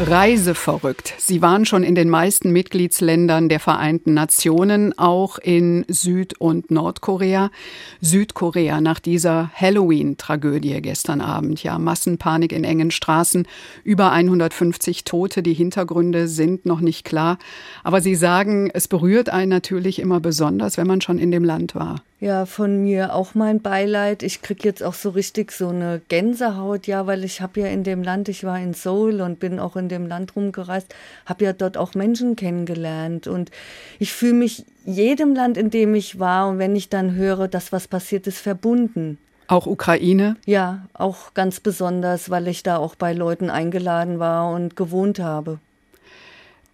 Reiseverrückt. 0.00 1.14
Sie 1.18 1.42
waren 1.42 1.66
schon 1.66 1.82
in 1.82 1.96
den 1.96 2.08
meisten 2.08 2.52
Mitgliedsländern 2.52 3.48
der 3.48 3.58
Vereinten 3.58 4.14
Nationen, 4.14 4.96
auch 4.96 5.38
in 5.38 5.84
Süd- 5.88 6.38
und 6.38 6.70
Nordkorea. 6.70 7.50
Südkorea 8.00 8.80
nach 8.80 9.00
dieser 9.00 9.50
Halloween-Tragödie 9.54 10.80
gestern 10.82 11.20
Abend. 11.20 11.64
Ja, 11.64 11.80
Massenpanik 11.80 12.52
in 12.52 12.62
engen 12.62 12.92
Straßen, 12.92 13.48
über 13.82 14.12
150 14.12 15.02
Tote. 15.02 15.42
Die 15.42 15.54
Hintergründe 15.54 16.28
sind 16.28 16.64
noch 16.64 16.80
nicht 16.80 17.04
klar. 17.04 17.38
Aber 17.82 18.00
Sie 18.00 18.14
sagen, 18.14 18.70
es 18.72 18.86
berührt 18.86 19.28
einen 19.30 19.50
natürlich 19.50 19.98
immer 19.98 20.20
besonders, 20.20 20.76
wenn 20.76 20.86
man 20.86 21.00
schon 21.00 21.18
in 21.18 21.32
dem 21.32 21.42
Land 21.42 21.74
war. 21.74 22.02
Ja, 22.20 22.46
von 22.46 22.82
mir 22.82 23.14
auch 23.14 23.36
mein 23.36 23.60
Beileid. 23.60 24.24
Ich 24.24 24.42
krieg 24.42 24.64
jetzt 24.64 24.82
auch 24.82 24.94
so 24.94 25.10
richtig 25.10 25.52
so 25.52 25.68
eine 25.68 26.00
Gänsehaut, 26.08 26.88
ja, 26.88 27.06
weil 27.06 27.22
ich 27.22 27.40
habe 27.40 27.60
ja 27.60 27.68
in 27.68 27.84
dem 27.84 28.02
Land, 28.02 28.28
ich 28.28 28.42
war 28.42 28.58
in 28.58 28.74
Seoul 28.74 29.20
und 29.20 29.38
bin 29.38 29.60
auch 29.60 29.76
in 29.76 29.88
dem 29.88 30.06
Land 30.06 30.34
rumgereist, 30.34 30.92
habe 31.26 31.44
ja 31.44 31.52
dort 31.52 31.76
auch 31.76 31.94
Menschen 31.94 32.34
kennengelernt 32.34 33.28
und 33.28 33.52
ich 34.00 34.12
fühle 34.12 34.34
mich 34.34 34.64
jedem 34.84 35.32
Land, 35.32 35.56
in 35.56 35.70
dem 35.70 35.94
ich 35.94 36.18
war 36.18 36.48
und 36.48 36.58
wenn 36.58 36.74
ich 36.74 36.88
dann 36.88 37.14
höre, 37.14 37.46
dass 37.46 37.70
was 37.70 37.86
passiert 37.86 38.26
ist, 38.26 38.38
verbunden. 38.38 39.18
Auch 39.46 39.66
Ukraine? 39.66 40.36
Ja, 40.44 40.86
auch 40.94 41.34
ganz 41.34 41.60
besonders, 41.60 42.30
weil 42.30 42.48
ich 42.48 42.64
da 42.64 42.78
auch 42.78 42.96
bei 42.96 43.12
Leuten 43.12 43.48
eingeladen 43.48 44.18
war 44.18 44.50
und 44.52 44.74
gewohnt 44.74 45.20
habe. 45.20 45.60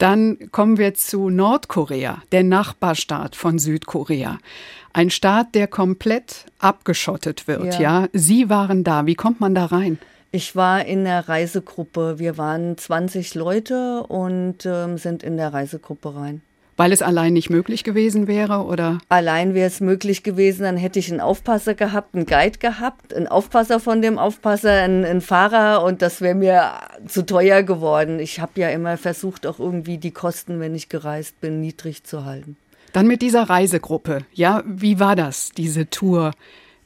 Dann 0.04 0.50
kommen 0.52 0.76
wir 0.76 0.92
zu 0.92 1.30
Nordkorea, 1.30 2.22
der 2.30 2.42
Nachbarstaat 2.42 3.34
von 3.34 3.58
Südkorea. 3.58 4.38
Ein 4.92 5.08
Staat, 5.08 5.54
der 5.54 5.66
komplett 5.66 6.44
abgeschottet 6.58 7.48
wird, 7.48 7.80
ja. 7.80 8.02
ja. 8.02 8.08
Sie 8.12 8.50
waren 8.50 8.84
da. 8.84 9.06
Wie 9.06 9.14
kommt 9.14 9.40
man 9.40 9.54
da 9.54 9.64
rein? 9.64 9.98
Ich 10.30 10.54
war 10.54 10.84
in 10.84 11.04
der 11.04 11.26
Reisegruppe. 11.26 12.18
Wir 12.18 12.36
waren 12.36 12.76
20 12.76 13.34
Leute 13.34 14.02
und 14.02 14.66
ähm, 14.66 14.98
sind 14.98 15.22
in 15.22 15.38
der 15.38 15.54
Reisegruppe 15.54 16.14
rein. 16.14 16.42
Weil 16.76 16.92
es 16.92 17.02
allein 17.02 17.32
nicht 17.32 17.50
möglich 17.50 17.84
gewesen 17.84 18.26
wäre, 18.26 18.64
oder? 18.64 18.98
Allein 19.08 19.54
wäre 19.54 19.68
es 19.68 19.80
möglich 19.80 20.22
gewesen, 20.22 20.62
dann 20.64 20.76
hätte 20.76 20.98
ich 20.98 21.10
einen 21.10 21.20
Aufpasser 21.20 21.74
gehabt, 21.74 22.14
einen 22.14 22.26
Guide 22.26 22.58
gehabt, 22.58 23.14
einen 23.14 23.28
Aufpasser 23.28 23.78
von 23.78 24.02
dem 24.02 24.18
Aufpasser, 24.18 24.72
einen, 24.72 25.04
einen 25.04 25.20
Fahrer 25.20 25.84
und 25.84 26.02
das 26.02 26.20
wäre 26.20 26.34
mir 26.34 26.72
zu 27.06 27.24
teuer 27.24 27.62
geworden. 27.62 28.18
Ich 28.18 28.40
habe 28.40 28.60
ja 28.60 28.70
immer 28.70 28.96
versucht, 28.96 29.46
auch 29.46 29.60
irgendwie 29.60 29.98
die 29.98 30.10
Kosten, 30.10 30.58
wenn 30.58 30.74
ich 30.74 30.88
gereist 30.88 31.40
bin, 31.40 31.60
niedrig 31.60 32.04
zu 32.04 32.24
halten. 32.24 32.56
Dann 32.92 33.06
mit 33.06 33.22
dieser 33.22 33.42
Reisegruppe. 33.44 34.24
Ja, 34.32 34.62
wie 34.66 35.00
war 35.00 35.16
das, 35.16 35.50
diese 35.50 35.90
Tour 35.90 36.32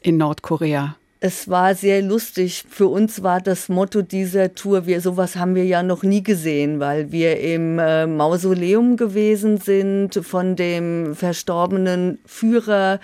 in 0.01 0.17
Nordkorea? 0.17 0.97
Es 1.21 1.49
war 1.49 1.75
sehr 1.75 2.01
lustig. 2.01 2.65
Für 2.69 2.87
uns 2.87 3.25
war 3.25 3.41
das 3.41 3.69
Motto 3.69 4.03
dieser 4.03 4.55
Tour, 4.55 4.87
wir 4.87 5.01
sowas 5.01 5.35
haben 5.35 5.57
wir 5.57 5.65
ja 5.65 5.83
noch 5.83 6.05
nie 6.05 6.23
gesehen, 6.23 6.79
weil 6.79 7.11
wir 7.11 7.41
im 7.41 7.81
äh, 7.81 8.07
Mausoleum 8.07 8.97
gewesen 8.97 9.59
sind 9.59 10.15
von 10.15 10.55
dem 10.55 11.17
verstorbenen 11.17 12.21
Führer 12.25 13.01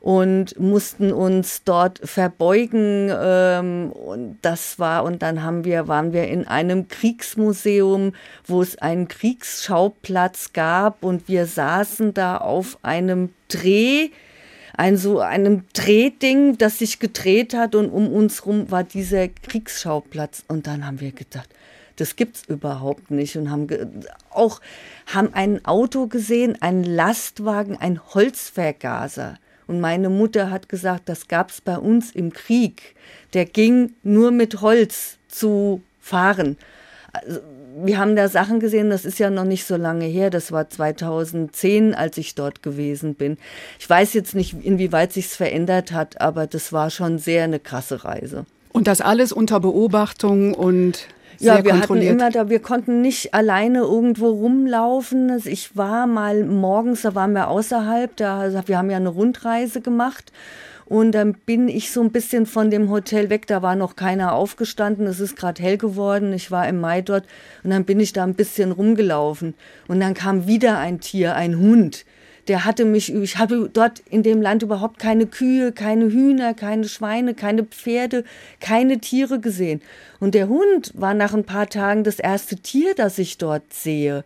und 0.00 0.58
mussten 0.58 1.12
uns 1.12 1.62
dort 1.64 2.00
verbeugen 2.02 3.12
ähm, 3.12 3.92
und 3.92 4.38
das 4.40 4.78
war 4.78 5.04
und 5.04 5.20
dann 5.20 5.42
haben 5.42 5.66
wir 5.66 5.86
waren 5.86 6.14
wir 6.14 6.28
in 6.28 6.48
einem 6.48 6.88
Kriegsmuseum, 6.88 8.14
wo 8.46 8.62
es 8.62 8.78
einen 8.78 9.08
Kriegsschauplatz 9.08 10.54
gab 10.54 11.04
und 11.04 11.28
wir 11.28 11.44
saßen 11.44 12.14
da 12.14 12.38
auf 12.38 12.78
einem 12.80 13.34
Dreh 13.48 14.08
ein 14.76 14.96
so 14.96 15.20
einem 15.20 15.64
Drehding, 15.72 16.58
das 16.58 16.78
sich 16.78 16.98
gedreht 16.98 17.54
hat 17.54 17.74
und 17.74 17.90
um 17.90 18.12
uns 18.12 18.46
rum 18.46 18.70
war 18.70 18.84
dieser 18.84 19.28
Kriegsschauplatz. 19.28 20.44
Und 20.48 20.66
dann 20.66 20.86
haben 20.86 21.00
wir 21.00 21.12
gedacht, 21.12 21.48
das 21.96 22.16
gibt's 22.16 22.44
überhaupt 22.48 23.10
nicht 23.10 23.36
und 23.36 23.50
haben 23.50 23.68
auch 24.30 24.60
haben 25.06 25.34
ein 25.34 25.64
Auto 25.64 26.06
gesehen, 26.06 26.60
einen 26.60 26.84
Lastwagen, 26.84 27.76
ein 27.76 28.00
Holzvergaser. 28.14 29.38
Und 29.66 29.80
meine 29.80 30.08
Mutter 30.08 30.50
hat 30.50 30.68
gesagt, 30.68 31.08
das 31.08 31.28
gab's 31.28 31.60
bei 31.60 31.76
uns 31.76 32.10
im 32.10 32.32
Krieg. 32.32 32.96
Der 33.34 33.44
ging 33.44 33.92
nur 34.02 34.30
mit 34.30 34.62
Holz 34.62 35.18
zu 35.28 35.82
fahren. 36.00 36.56
Also, 37.12 37.40
wir 37.82 37.98
haben 37.98 38.16
da 38.16 38.28
Sachen 38.28 38.60
gesehen, 38.60 38.90
das 38.90 39.04
ist 39.04 39.18
ja 39.18 39.30
noch 39.30 39.44
nicht 39.44 39.64
so 39.64 39.76
lange 39.76 40.04
her, 40.04 40.30
das 40.30 40.52
war 40.52 40.68
2010, 40.68 41.94
als 41.94 42.18
ich 42.18 42.34
dort 42.34 42.62
gewesen 42.62 43.14
bin. 43.14 43.38
Ich 43.78 43.88
weiß 43.88 44.14
jetzt 44.14 44.34
nicht, 44.34 44.54
inwieweit 44.64 45.12
sich's 45.12 45.36
verändert 45.36 45.92
hat, 45.92 46.20
aber 46.20 46.46
das 46.46 46.72
war 46.72 46.90
schon 46.90 47.18
sehr 47.18 47.44
eine 47.44 47.60
krasse 47.60 48.04
Reise. 48.04 48.44
Und 48.72 48.86
das 48.86 49.00
alles 49.00 49.32
unter 49.32 49.60
Beobachtung 49.60 50.54
und 50.54 51.06
sehr 51.38 51.56
ja, 51.56 51.64
wir 51.64 51.80
hatten 51.80 51.96
immer 51.96 52.30
da, 52.30 52.50
wir 52.50 52.60
konnten 52.60 53.00
nicht 53.00 53.32
alleine 53.32 53.78
irgendwo 53.78 54.28
rumlaufen. 54.28 55.30
Also 55.30 55.48
ich 55.48 55.74
war 55.74 56.06
mal 56.06 56.44
morgens, 56.44 57.02
da 57.02 57.14
waren 57.14 57.32
wir 57.32 57.48
außerhalb, 57.48 58.14
da, 58.16 58.40
also 58.40 58.60
wir 58.66 58.76
haben 58.76 58.90
ja 58.90 58.98
eine 58.98 59.08
Rundreise 59.08 59.80
gemacht 59.80 60.32
und 60.90 61.12
dann 61.12 61.34
bin 61.34 61.68
ich 61.68 61.92
so 61.92 62.00
ein 62.00 62.10
bisschen 62.10 62.46
von 62.46 62.68
dem 62.68 62.90
Hotel 62.90 63.30
weg. 63.30 63.46
Da 63.46 63.62
war 63.62 63.76
noch 63.76 63.94
keiner 63.94 64.32
aufgestanden. 64.32 65.06
Es 65.06 65.20
ist 65.20 65.36
gerade 65.36 65.62
hell 65.62 65.78
geworden. 65.78 66.32
Ich 66.32 66.50
war 66.50 66.66
im 66.66 66.80
Mai 66.80 67.00
dort. 67.00 67.26
Und 67.62 67.70
dann 67.70 67.84
bin 67.84 68.00
ich 68.00 68.12
da 68.12 68.24
ein 68.24 68.34
bisschen 68.34 68.72
rumgelaufen. 68.72 69.54
Und 69.86 70.00
dann 70.00 70.14
kam 70.14 70.48
wieder 70.48 70.78
ein 70.78 70.98
Tier, 70.98 71.36
ein 71.36 71.56
Hund. 71.60 72.04
Der 72.48 72.64
hatte 72.64 72.84
mich, 72.84 73.14
ich 73.14 73.38
hatte 73.38 73.70
dort 73.72 74.00
in 74.10 74.24
dem 74.24 74.42
Land 74.42 74.64
überhaupt 74.64 74.98
keine 74.98 75.26
Kühe, 75.26 75.70
keine 75.70 76.10
Hühner, 76.10 76.54
keine 76.54 76.88
Schweine, 76.88 77.34
keine 77.34 77.62
Pferde, 77.62 78.24
keine 78.58 78.98
Tiere 78.98 79.38
gesehen. 79.38 79.82
Und 80.18 80.34
der 80.34 80.48
Hund 80.48 80.90
war 80.96 81.14
nach 81.14 81.34
ein 81.34 81.44
paar 81.44 81.68
Tagen 81.68 82.02
das 82.02 82.18
erste 82.18 82.56
Tier, 82.56 82.96
das 82.96 83.16
ich 83.18 83.38
dort 83.38 83.72
sehe. 83.72 84.24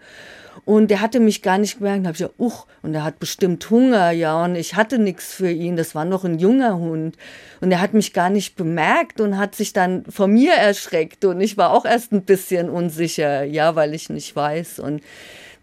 Und 0.67 0.91
der 0.91 1.03
hatte 1.03 1.21
mich 1.21 1.43
gar 1.43 1.59
nicht 1.59 1.79
gemerkt. 1.79 2.05
Da 2.05 2.09
habe 2.09 2.15
ich 2.15 2.19
gesagt, 2.19 2.39
uch, 2.39 2.67
und 2.83 2.95
er 2.95 3.05
hat 3.05 3.19
bestimmt 3.19 3.69
Hunger, 3.69 4.11
ja, 4.13 4.45
und 4.45 4.57
ich 4.57 4.75
hatte 4.77 4.99
nichts 4.99 5.35
für 5.35 5.51
ihn. 5.51 5.77
Das 5.77 5.95
war 5.95 6.05
noch 6.07 6.25
ein 6.25 6.39
junger 6.39 6.79
Hund. 6.79 7.17
Und 7.61 7.71
er 7.71 7.81
hat 7.81 7.93
mich 7.93 8.13
gar 8.15 8.31
nicht 8.31 8.57
bemerkt 8.57 9.21
und 9.21 9.37
hat 9.37 9.55
sich 9.55 9.73
dann 9.75 10.05
vor 10.09 10.27
mir 10.27 10.55
erschreckt. 10.55 11.25
Und 11.27 11.41
ich 11.41 11.57
war 11.59 11.71
auch 11.73 11.85
erst 11.85 12.13
ein 12.13 12.25
bisschen 12.25 12.71
unsicher, 12.71 13.45
ja, 13.45 13.75
weil 13.77 13.95
ich 13.95 14.09
nicht 14.09 14.35
weiß. 14.35 14.79
Und 14.79 15.03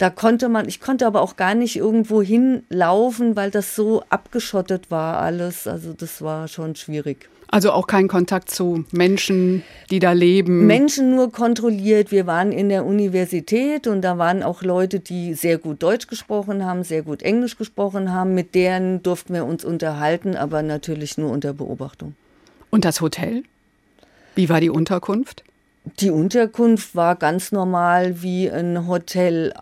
Da 0.01 0.09
konnte 0.09 0.49
man, 0.49 0.67
ich 0.67 0.79
konnte 0.81 1.05
aber 1.05 1.21
auch 1.21 1.35
gar 1.35 1.53
nicht 1.53 1.75
irgendwo 1.75 2.23
hinlaufen, 2.23 3.35
weil 3.35 3.51
das 3.51 3.75
so 3.75 4.03
abgeschottet 4.09 4.89
war 4.89 5.19
alles. 5.19 5.67
Also 5.67 5.93
das 5.93 6.23
war 6.23 6.47
schon 6.47 6.75
schwierig. 6.75 7.29
Also 7.51 7.73
auch 7.73 7.85
kein 7.85 8.07
Kontakt 8.07 8.49
zu 8.49 8.85
Menschen, 8.91 9.63
die 9.89 9.99
da 9.99 10.13
leben. 10.13 10.67
Menschen 10.67 11.13
nur 11.13 11.33
kontrolliert. 11.33 12.09
Wir 12.09 12.25
waren 12.25 12.53
in 12.53 12.69
der 12.69 12.85
Universität 12.85 13.87
und 13.87 14.01
da 14.03 14.17
waren 14.17 14.41
auch 14.41 14.63
Leute, 14.63 15.01
die 15.01 15.33
sehr 15.33 15.57
gut 15.57 15.83
Deutsch 15.83 16.07
gesprochen 16.07 16.65
haben, 16.65 16.85
sehr 16.85 17.01
gut 17.01 17.21
Englisch 17.21 17.57
gesprochen 17.57 18.13
haben. 18.13 18.33
Mit 18.35 18.55
denen 18.55 19.03
durften 19.03 19.33
wir 19.33 19.45
uns 19.45 19.65
unterhalten, 19.65 20.37
aber 20.37 20.63
natürlich 20.63 21.17
nur 21.17 21.29
unter 21.29 21.51
Beobachtung. 21.51 22.15
Und 22.69 22.85
das 22.85 23.01
Hotel? 23.01 23.43
Wie 24.33 24.47
war 24.47 24.61
die 24.61 24.69
Unterkunft? 24.69 25.43
Die 25.99 26.09
Unterkunft 26.09 26.95
war 26.95 27.17
ganz 27.17 27.51
normal 27.51 28.21
wie 28.21 28.49
ein 28.49 28.87
Hotel 28.87 29.53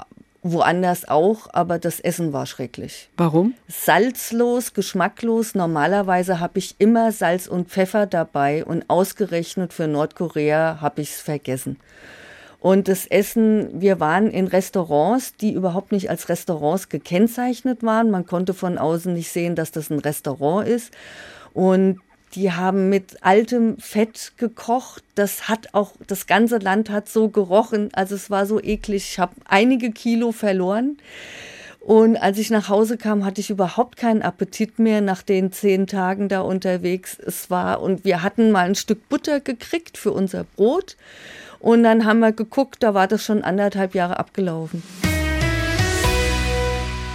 woanders 0.41 1.08
auch, 1.08 1.47
aber 1.52 1.80
das 1.80 1.99
Essen 1.99 2.34
war 2.34 2.45
schrecklich. 2.45 3.10
Warum? 3.17 3.54
Salzlos, 3.67 4.73
geschmacklos. 4.73 5.56
Normalerweise 5.56 6.39
habe 6.39 6.60
ich 6.60 6.75
immer 6.80 7.12
Salz 7.12 7.47
und 7.47 7.69
Pfeffer 7.69 8.06
dabei 8.06 8.63
und 8.63 8.89
ausgerechnet 8.89 9.73
für 9.73 9.88
Nordkorea 9.88 10.80
habe 10.82 11.02
ich 11.02 11.12
es 11.12 11.21
vergessen. 11.21 11.78
Und 12.60 12.89
das 12.89 13.06
Essen, 13.06 13.82
wir 13.82 13.99
waren 14.02 14.30
in 14.30 14.47
Restaurants, 14.47 15.36
die 15.36 15.54
überhaupt 15.54 15.93
nicht 15.93 16.10
als 16.10 16.28
Restaurants 16.28 16.89
gekennzeichnet 16.89 17.84
waren. 17.84 18.12
Man 18.12 18.25
konnte 18.25 18.54
von 18.54 18.78
außen 18.78 19.13
nicht 19.13 19.32
sehen, 19.32 19.56
dass 19.56 19.71
das 19.71 19.89
ein 19.89 19.99
Restaurant 19.99 20.67
ist. 20.67 20.93
Und 21.54 21.99
die 22.35 22.51
haben 22.51 22.89
mit 22.89 23.17
altem 23.21 23.77
Fett 23.77 24.33
gekocht. 24.37 25.03
Das 25.15 25.47
hat 25.47 25.73
auch, 25.73 25.93
das 26.07 26.27
ganze 26.27 26.57
Land 26.57 26.89
hat 26.89 27.09
so 27.09 27.29
gerochen. 27.29 27.89
Also 27.93 28.15
es 28.15 28.29
war 28.29 28.45
so 28.45 28.61
eklig. 28.61 29.09
Ich 29.11 29.19
habe 29.19 29.33
einige 29.45 29.91
Kilo 29.91 30.31
verloren. 30.31 30.97
Und 31.79 32.17
als 32.17 32.37
ich 32.37 32.51
nach 32.51 32.69
Hause 32.69 32.97
kam, 32.97 33.25
hatte 33.25 33.41
ich 33.41 33.49
überhaupt 33.49 33.97
keinen 33.97 34.21
Appetit 34.21 34.79
mehr 34.79 35.01
nach 35.01 35.23
den 35.23 35.51
zehn 35.51 35.87
Tagen 35.87 36.29
da 36.29 36.41
unterwegs. 36.41 37.17
Es 37.17 37.49
war, 37.49 37.81
und 37.81 38.05
wir 38.05 38.21
hatten 38.21 38.51
mal 38.51 38.65
ein 38.65 38.75
Stück 38.75 39.09
Butter 39.09 39.39
gekriegt 39.39 39.97
für 39.97 40.11
unser 40.11 40.43
Brot. 40.43 40.97
Und 41.59 41.83
dann 41.83 42.05
haben 42.05 42.19
wir 42.19 42.31
geguckt, 42.31 42.83
da 42.83 42.93
war 42.93 43.07
das 43.07 43.23
schon 43.23 43.43
anderthalb 43.43 43.95
Jahre 43.95 44.19
abgelaufen. 44.19 44.83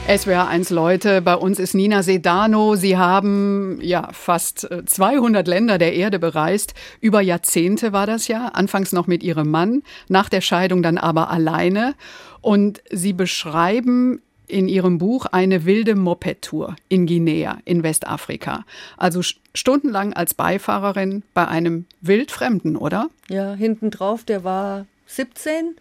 SWR 0.06 0.48
1 0.48 0.68
Leute, 0.68 1.22
bei 1.22 1.34
uns 1.34 1.58
ist 1.58 1.74
Nina 1.74 2.02
Sedano. 2.02 2.76
Sie 2.76 2.98
haben 2.98 3.78
ja 3.80 4.10
fast 4.12 4.68
200 4.84 5.46
äh, 5.46 5.50
Länder 5.50 5.78
der 5.78 5.94
Erde 5.94 6.18
bereist. 6.18 6.74
Über 7.00 7.22
Jahrzehnte 7.22 7.94
war 7.94 8.06
das 8.06 8.28
ja. 8.28 8.48
Anfangs 8.48 8.92
noch 8.92 9.06
mit 9.06 9.22
ihrem 9.22 9.50
Mann, 9.50 9.82
nach 10.08 10.28
der 10.28 10.42
Scheidung 10.42 10.82
dann 10.82 10.98
aber 10.98 11.30
alleine. 11.30 11.94
Und 12.42 12.82
Sie 12.90 13.14
beschreiben 13.14 14.20
in 14.46 14.68
Ihrem 14.68 14.98
Buch 14.98 15.24
eine 15.24 15.64
wilde 15.64 15.94
Moped-Tour 15.94 16.76
in 16.90 17.06
Guinea 17.06 17.58
in 17.64 17.82
Westafrika. 17.82 18.66
Also 18.98 19.22
stundenlang 19.54 20.12
als 20.12 20.34
Beifahrerin 20.34 21.22
bei 21.32 21.48
einem 21.48 21.86
Wildfremden, 22.02 22.76
oder? 22.76 23.08
Ja, 23.30 23.54
hinten 23.54 23.90
drauf, 23.90 24.22
der 24.22 24.44
war 24.44 24.84
17 25.06 25.76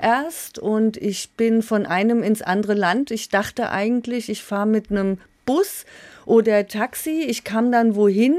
erst 0.00 0.58
und 0.58 0.96
ich 0.96 1.30
bin 1.36 1.62
von 1.62 1.86
einem 1.86 2.22
ins 2.22 2.42
andere 2.42 2.74
Land. 2.74 3.10
Ich 3.10 3.28
dachte 3.28 3.70
eigentlich, 3.70 4.28
ich 4.28 4.42
fahre 4.42 4.66
mit 4.66 4.90
einem 4.90 5.18
Bus 5.44 5.84
oder 6.26 6.66
Taxi. 6.66 7.22
Ich 7.22 7.44
kam 7.44 7.72
dann 7.72 7.96
wohin 7.96 8.36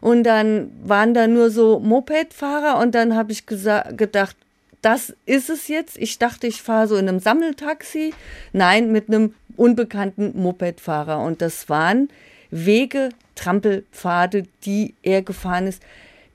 und 0.00 0.24
dann 0.24 0.70
waren 0.84 1.14
da 1.14 1.26
nur 1.26 1.50
so 1.50 1.80
Mopedfahrer 1.80 2.78
und 2.78 2.94
dann 2.94 3.14
habe 3.16 3.32
ich 3.32 3.46
gedacht, 3.46 4.36
das 4.82 5.14
ist 5.24 5.48
es 5.48 5.68
jetzt. 5.68 5.96
Ich 5.96 6.18
dachte, 6.18 6.46
ich 6.46 6.60
fahre 6.60 6.86
so 6.86 6.96
in 6.96 7.08
einem 7.08 7.18
Sammeltaxi. 7.18 8.12
Nein, 8.52 8.92
mit 8.92 9.08
einem 9.08 9.34
unbekannten 9.56 10.38
Mopedfahrer. 10.40 11.20
Und 11.20 11.40
das 11.40 11.70
waren 11.70 12.10
Wege, 12.50 13.08
Trampelpfade, 13.34 14.44
die 14.64 14.94
er 15.02 15.22
gefahren 15.22 15.66
ist 15.66 15.82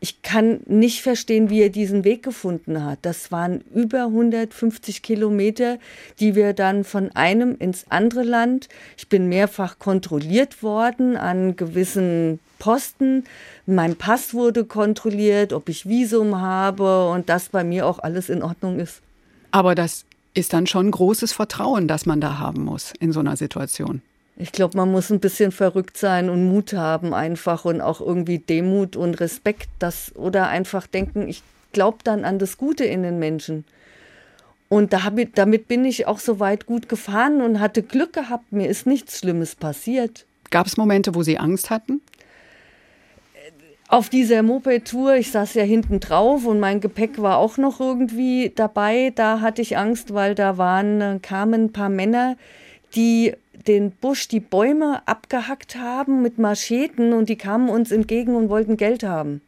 ich 0.01 0.21
kann 0.21 0.61
nicht 0.65 1.01
verstehen, 1.01 1.49
wie 1.49 1.61
er 1.61 1.69
diesen 1.69 2.03
Weg 2.03 2.23
gefunden 2.23 2.83
hat. 2.83 2.99
Das 3.01 3.31
waren 3.31 3.61
über 3.73 4.05
150 4.05 5.01
Kilometer, 5.01 5.77
die 6.19 6.35
wir 6.35 6.53
dann 6.53 6.83
von 6.83 7.11
einem 7.15 7.57
ins 7.59 7.85
andere 7.89 8.23
Land. 8.23 8.69
Ich 8.97 9.09
bin 9.09 9.27
mehrfach 9.27 9.77
kontrolliert 9.77 10.63
worden 10.63 11.17
an 11.17 11.55
gewissen 11.57 12.39
Posten. 12.59 13.25
Mein 13.65 13.95
Pass 13.95 14.33
wurde 14.33 14.63
kontrolliert, 14.65 15.51
ob 15.51 15.67
ich 15.67 15.87
Visum 15.87 16.39
habe 16.39 17.09
und 17.09 17.27
dass 17.27 17.49
bei 17.49 17.63
mir 17.63 17.85
auch 17.85 17.99
alles 17.99 18.29
in 18.29 18.41
Ordnung 18.41 18.79
ist. 18.79 19.01
Aber 19.51 19.75
das 19.75 20.05
ist 20.33 20.53
dann 20.53 20.67
schon 20.67 20.91
großes 20.91 21.33
Vertrauen, 21.33 21.87
das 21.87 22.05
man 22.05 22.21
da 22.21 22.39
haben 22.39 22.63
muss 22.63 22.93
in 22.99 23.11
so 23.11 23.19
einer 23.19 23.35
Situation. 23.35 24.01
Ich 24.41 24.53
glaube, 24.53 24.77
man 24.77 24.89
muss 24.89 25.09
ein 25.09 25.19
bisschen 25.19 25.51
verrückt 25.51 25.97
sein 25.97 26.29
und 26.29 26.47
Mut 26.47 26.71
haben 26.71 27.13
einfach 27.13 27.65
und 27.65 27.81
auch 27.81 27.99
irgendwie 27.99 28.39
Demut 28.39 28.95
und 28.95 29.19
Respekt, 29.19 29.67
das 29.79 30.15
oder 30.15 30.47
einfach 30.47 30.87
denken, 30.87 31.27
ich 31.27 31.43
glaube 31.73 31.97
dann 32.05 32.23
an 32.23 32.39
das 32.39 32.57
Gute 32.57 32.85
in 32.85 33.03
den 33.03 33.19
Menschen. 33.19 33.65
Und 34.69 34.93
da 34.93 35.11
ich, 35.17 35.29
damit 35.35 35.67
bin 35.67 35.83
ich 35.83 36.07
auch 36.07 36.19
so 36.19 36.39
weit 36.39 36.65
gut 36.65 36.87
gefahren 36.87 37.41
und 37.41 37.59
hatte 37.59 37.83
Glück 37.83 38.13
gehabt. 38.13 38.51
Mir 38.51 38.69
ist 38.69 38.87
nichts 38.87 39.19
Schlimmes 39.19 39.55
passiert. 39.55 40.25
Gab 40.51 40.67
es 40.67 40.77
Momente, 40.77 41.15
wo 41.15 41.21
Sie 41.21 41.37
Angst 41.37 41.69
hatten? 41.69 42.01
Auf 43.89 44.09
dieser 44.09 44.43
Moped-Tour, 44.43 45.15
ich 45.15 45.31
saß 45.31 45.55
ja 45.55 45.63
hinten 45.63 45.99
drauf 45.99 46.45
und 46.45 46.59
mein 46.59 46.79
Gepäck 46.79 47.19
war 47.21 47.37
auch 47.39 47.57
noch 47.57 47.79
irgendwie 47.79 48.53
dabei. 48.55 49.11
Da 49.15 49.41
hatte 49.41 49.63
ich 49.63 49.77
Angst, 49.77 50.13
weil 50.13 50.33
da 50.33 50.57
waren, 50.57 51.21
kamen 51.23 51.65
ein 51.65 51.73
paar 51.73 51.89
Männer, 51.89 52.37
die 52.95 53.33
den 53.67 53.91
Busch 53.91 54.27
die 54.27 54.39
Bäume 54.39 55.01
abgehackt 55.07 55.75
haben 55.75 56.21
mit 56.21 56.37
Mascheten 56.37 57.13
und 57.13 57.29
die 57.29 57.37
kamen 57.37 57.69
uns 57.69 57.91
entgegen 57.91 58.35
und 58.35 58.49
wollten 58.49 58.77
Geld 58.77 59.03
haben. 59.03 59.41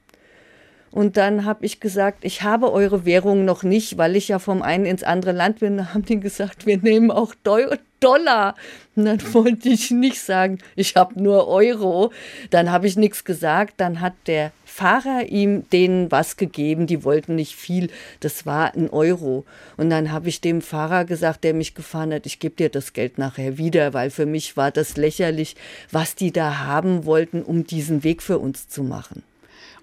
Und 0.91 1.15
dann 1.15 1.45
habe 1.45 1.65
ich 1.65 1.79
gesagt, 1.79 2.25
ich 2.25 2.43
habe 2.43 2.71
eure 2.71 3.05
Währung 3.05 3.45
noch 3.45 3.63
nicht, 3.63 3.97
weil 3.97 4.17
ich 4.17 4.27
ja 4.27 4.39
vom 4.39 4.61
einen 4.61 4.85
ins 4.85 5.03
andere 5.03 5.31
Land 5.31 5.59
bin. 5.59 5.77
Da 5.77 5.93
haben 5.93 6.03
die 6.03 6.19
gesagt, 6.19 6.65
wir 6.65 6.77
nehmen 6.77 7.11
auch 7.11 7.33
Dollar. 7.33 8.55
Und 8.95 9.05
dann 9.05 9.33
wollte 9.33 9.69
ich 9.69 9.91
nicht 9.91 10.19
sagen, 10.19 10.59
ich 10.75 10.95
habe 10.97 11.21
nur 11.21 11.47
Euro. 11.47 12.11
Dann 12.49 12.71
habe 12.71 12.87
ich 12.87 12.97
nichts 12.97 13.23
gesagt. 13.23 13.75
Dann 13.77 14.01
hat 14.01 14.13
der 14.27 14.51
Fahrer 14.65 15.27
ihm 15.29 15.69
denen 15.69 16.11
was 16.11 16.35
gegeben. 16.35 16.87
Die 16.87 17.05
wollten 17.05 17.35
nicht 17.35 17.55
viel. 17.55 17.89
Das 18.19 18.45
war 18.45 18.75
ein 18.75 18.89
Euro. 18.89 19.45
Und 19.77 19.89
dann 19.89 20.11
habe 20.11 20.27
ich 20.27 20.41
dem 20.41 20.61
Fahrer 20.61 21.05
gesagt, 21.05 21.45
der 21.45 21.53
mich 21.53 21.73
gefahren 21.73 22.13
hat, 22.13 22.25
ich 22.25 22.39
gebe 22.39 22.55
dir 22.55 22.69
das 22.69 22.91
Geld 22.91 23.17
nachher 23.17 23.57
wieder, 23.57 23.93
weil 23.93 24.09
für 24.09 24.25
mich 24.25 24.57
war 24.57 24.71
das 24.71 24.97
lächerlich, 24.97 25.55
was 25.89 26.15
die 26.15 26.33
da 26.33 26.65
haben 26.65 27.05
wollten, 27.05 27.43
um 27.43 27.65
diesen 27.65 28.03
Weg 28.03 28.21
für 28.21 28.39
uns 28.39 28.67
zu 28.67 28.83
machen. 28.83 29.23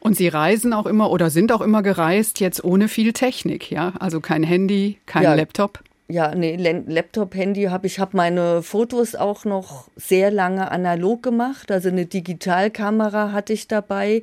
Und 0.00 0.16
Sie 0.16 0.28
reisen 0.28 0.72
auch 0.72 0.86
immer 0.86 1.10
oder 1.10 1.30
sind 1.30 1.52
auch 1.52 1.60
immer 1.60 1.82
gereist, 1.82 2.40
jetzt 2.40 2.62
ohne 2.62 2.88
viel 2.88 3.12
Technik, 3.12 3.70
ja? 3.70 3.94
Also 3.98 4.20
kein 4.20 4.42
Handy, 4.42 4.98
kein 5.06 5.24
ja, 5.24 5.34
Laptop? 5.34 5.82
Ja, 6.10 6.34
nee, 6.34 6.56
Laptop, 6.56 7.34
Handy 7.34 7.64
habe 7.64 7.86
ich, 7.86 7.98
habe 7.98 8.16
meine 8.16 8.62
Fotos 8.62 9.14
auch 9.14 9.44
noch 9.44 9.88
sehr 9.94 10.30
lange 10.30 10.70
analog 10.70 11.22
gemacht. 11.22 11.70
Also 11.70 11.90
eine 11.90 12.06
Digitalkamera 12.06 13.32
hatte 13.32 13.52
ich 13.52 13.68
dabei. 13.68 14.22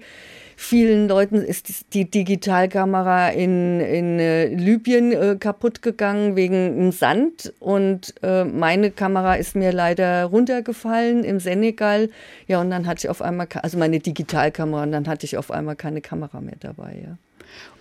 Vielen 0.58 1.08
Leuten 1.08 1.36
ist 1.36 1.94
die 1.94 2.10
Digitalkamera 2.10 3.30
in, 3.30 3.80
in 3.82 4.20
äh, 4.20 4.48
Libyen 4.48 5.12
äh, 5.12 5.36
kaputt 5.40 5.82
gegangen 5.82 6.36
wegen 6.36 6.92
Sand 6.92 7.54
und 7.60 8.14
äh, 8.24 8.46
meine 8.46 8.92
Kamera 8.92 9.36
ist 9.36 9.56
mir 9.56 9.74
leider 9.74 10.26
runtergefallen 10.26 11.24
im 11.24 11.40
Senegal. 11.40 12.10
Ja, 12.48 12.62
und 12.62 12.70
dann 12.70 12.88
hatte 12.88 13.06
ich 13.06 13.10
auf 13.10 13.22
einmal, 13.22 13.48
also 13.62 13.78
meine 13.78 14.00
Digitalkamera, 14.00 14.84
und 14.84 14.92
dann 14.92 15.08
hatte 15.08 15.26
ich 15.26 15.38
auf 15.38 15.52
einmal 15.52 15.76
keine 15.76 16.02
Kamera 16.02 16.40
mehr 16.42 16.58
dabei, 16.60 17.02
ja. 17.04 17.18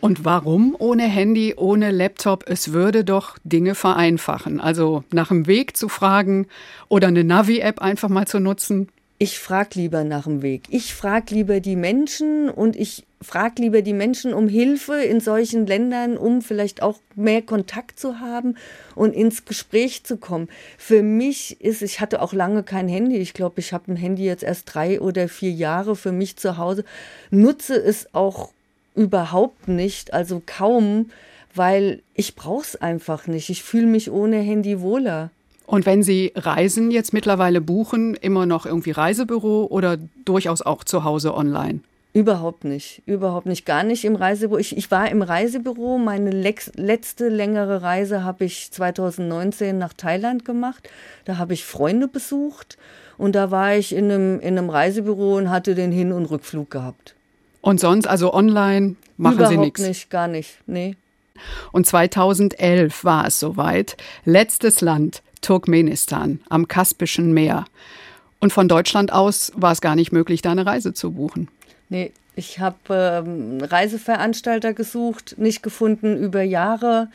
Und 0.00 0.24
warum 0.24 0.76
ohne 0.78 1.04
Handy, 1.04 1.54
ohne 1.56 1.90
Laptop? 1.90 2.44
Es 2.46 2.72
würde 2.72 3.04
doch 3.04 3.38
Dinge 3.44 3.74
vereinfachen. 3.74 4.60
Also 4.60 5.04
nach 5.12 5.28
dem 5.28 5.46
Weg 5.46 5.76
zu 5.76 5.88
fragen 5.88 6.46
oder 6.88 7.08
eine 7.08 7.24
Navi-App 7.24 7.80
einfach 7.80 8.08
mal 8.08 8.26
zu 8.26 8.38
nutzen. 8.38 8.88
Ich 9.16 9.38
frage 9.38 9.78
lieber 9.78 10.02
nach 10.02 10.24
dem 10.24 10.42
Weg. 10.42 10.64
Ich 10.70 10.92
frage 10.92 11.34
lieber 11.34 11.60
die 11.60 11.76
Menschen 11.76 12.50
und 12.50 12.74
ich 12.74 13.04
frage 13.22 13.62
lieber 13.62 13.80
die 13.80 13.92
Menschen 13.92 14.34
um 14.34 14.48
Hilfe 14.48 15.02
in 15.02 15.20
solchen 15.20 15.66
Ländern, 15.66 16.16
um 16.16 16.42
vielleicht 16.42 16.82
auch 16.82 16.98
mehr 17.14 17.40
Kontakt 17.40 17.98
zu 17.98 18.18
haben 18.18 18.56
und 18.96 19.14
ins 19.14 19.44
Gespräch 19.44 20.02
zu 20.02 20.16
kommen. 20.16 20.48
Für 20.76 21.02
mich 21.02 21.60
ist, 21.60 21.80
ich 21.82 22.00
hatte 22.00 22.20
auch 22.20 22.32
lange 22.32 22.64
kein 22.64 22.88
Handy. 22.88 23.16
Ich 23.18 23.34
glaube, 23.34 23.60
ich 23.60 23.72
habe 23.72 23.92
ein 23.92 23.96
Handy 23.96 24.24
jetzt 24.24 24.42
erst 24.42 24.74
drei 24.74 25.00
oder 25.00 25.28
vier 25.28 25.52
Jahre 25.52 25.94
für 25.94 26.12
mich 26.12 26.36
zu 26.36 26.58
Hause. 26.58 26.84
Nutze 27.30 27.76
es 27.76 28.12
auch 28.14 28.50
überhaupt 28.96 29.68
nicht, 29.68 30.12
also 30.12 30.42
kaum, 30.44 31.10
weil 31.54 32.02
ich 32.14 32.34
brauche 32.34 32.62
es 32.62 32.76
einfach 32.76 33.28
nicht. 33.28 33.48
Ich 33.48 33.62
fühle 33.62 33.86
mich 33.86 34.10
ohne 34.10 34.38
Handy 34.38 34.80
wohler. 34.80 35.30
Und 35.66 35.86
wenn 35.86 36.02
Sie 36.02 36.32
Reisen 36.36 36.90
jetzt 36.90 37.12
mittlerweile 37.12 37.60
buchen, 37.60 38.14
immer 38.14 38.46
noch 38.46 38.66
irgendwie 38.66 38.90
Reisebüro 38.90 39.66
oder 39.70 39.96
durchaus 40.24 40.62
auch 40.62 40.84
zu 40.84 41.04
Hause 41.04 41.34
online? 41.34 41.80
Überhaupt 42.12 42.62
nicht, 42.62 43.02
überhaupt 43.06 43.46
nicht, 43.46 43.66
gar 43.66 43.82
nicht 43.82 44.04
im 44.04 44.14
Reisebüro. 44.14 44.58
Ich, 44.58 44.76
ich 44.76 44.90
war 44.92 45.10
im 45.10 45.20
Reisebüro. 45.20 45.98
Meine 45.98 46.30
letzte 46.30 47.28
längere 47.28 47.82
Reise 47.82 48.22
habe 48.22 48.44
ich 48.44 48.70
2019 48.70 49.76
nach 49.78 49.92
Thailand 49.94 50.44
gemacht. 50.44 50.88
Da 51.24 51.38
habe 51.38 51.54
ich 51.54 51.64
Freunde 51.64 52.06
besucht 52.06 52.78
und 53.18 53.34
da 53.34 53.50
war 53.50 53.74
ich 53.74 53.92
in 53.92 54.12
einem, 54.12 54.38
in 54.38 54.56
einem 54.56 54.70
Reisebüro 54.70 55.36
und 55.36 55.50
hatte 55.50 55.74
den 55.74 55.90
Hin- 55.90 56.12
und 56.12 56.26
Rückflug 56.26 56.70
gehabt. 56.70 57.14
Und 57.62 57.80
sonst, 57.80 58.06
also 58.06 58.32
online, 58.32 58.94
machen 59.16 59.36
Überhaupt 59.36 59.52
Sie 59.52 59.58
nichts? 59.58 59.80
nicht, 59.80 60.10
gar 60.10 60.28
nicht, 60.28 60.58
nee. 60.66 60.96
Und 61.72 61.86
2011 61.86 63.04
war 63.04 63.26
es 63.26 63.40
soweit. 63.40 63.96
Letztes 64.24 64.82
Land, 64.82 65.22
Turkmenistan 65.44 66.40
am 66.48 66.68
Kaspischen 66.68 67.32
Meer. 67.32 67.66
Und 68.40 68.52
von 68.52 68.66
Deutschland 68.66 69.12
aus 69.12 69.52
war 69.54 69.72
es 69.72 69.80
gar 69.80 69.94
nicht 69.94 70.10
möglich, 70.10 70.42
da 70.42 70.52
eine 70.52 70.66
Reise 70.66 70.94
zu 70.94 71.12
buchen. 71.12 71.48
Nee, 71.88 72.12
ich 72.34 72.58
habe 72.58 73.22
ähm, 73.26 73.58
Reiseveranstalter 73.62 74.72
gesucht, 74.72 75.36
nicht 75.38 75.62
gefunden 75.62 76.16
über 76.16 76.42
Jahre, 76.42 77.08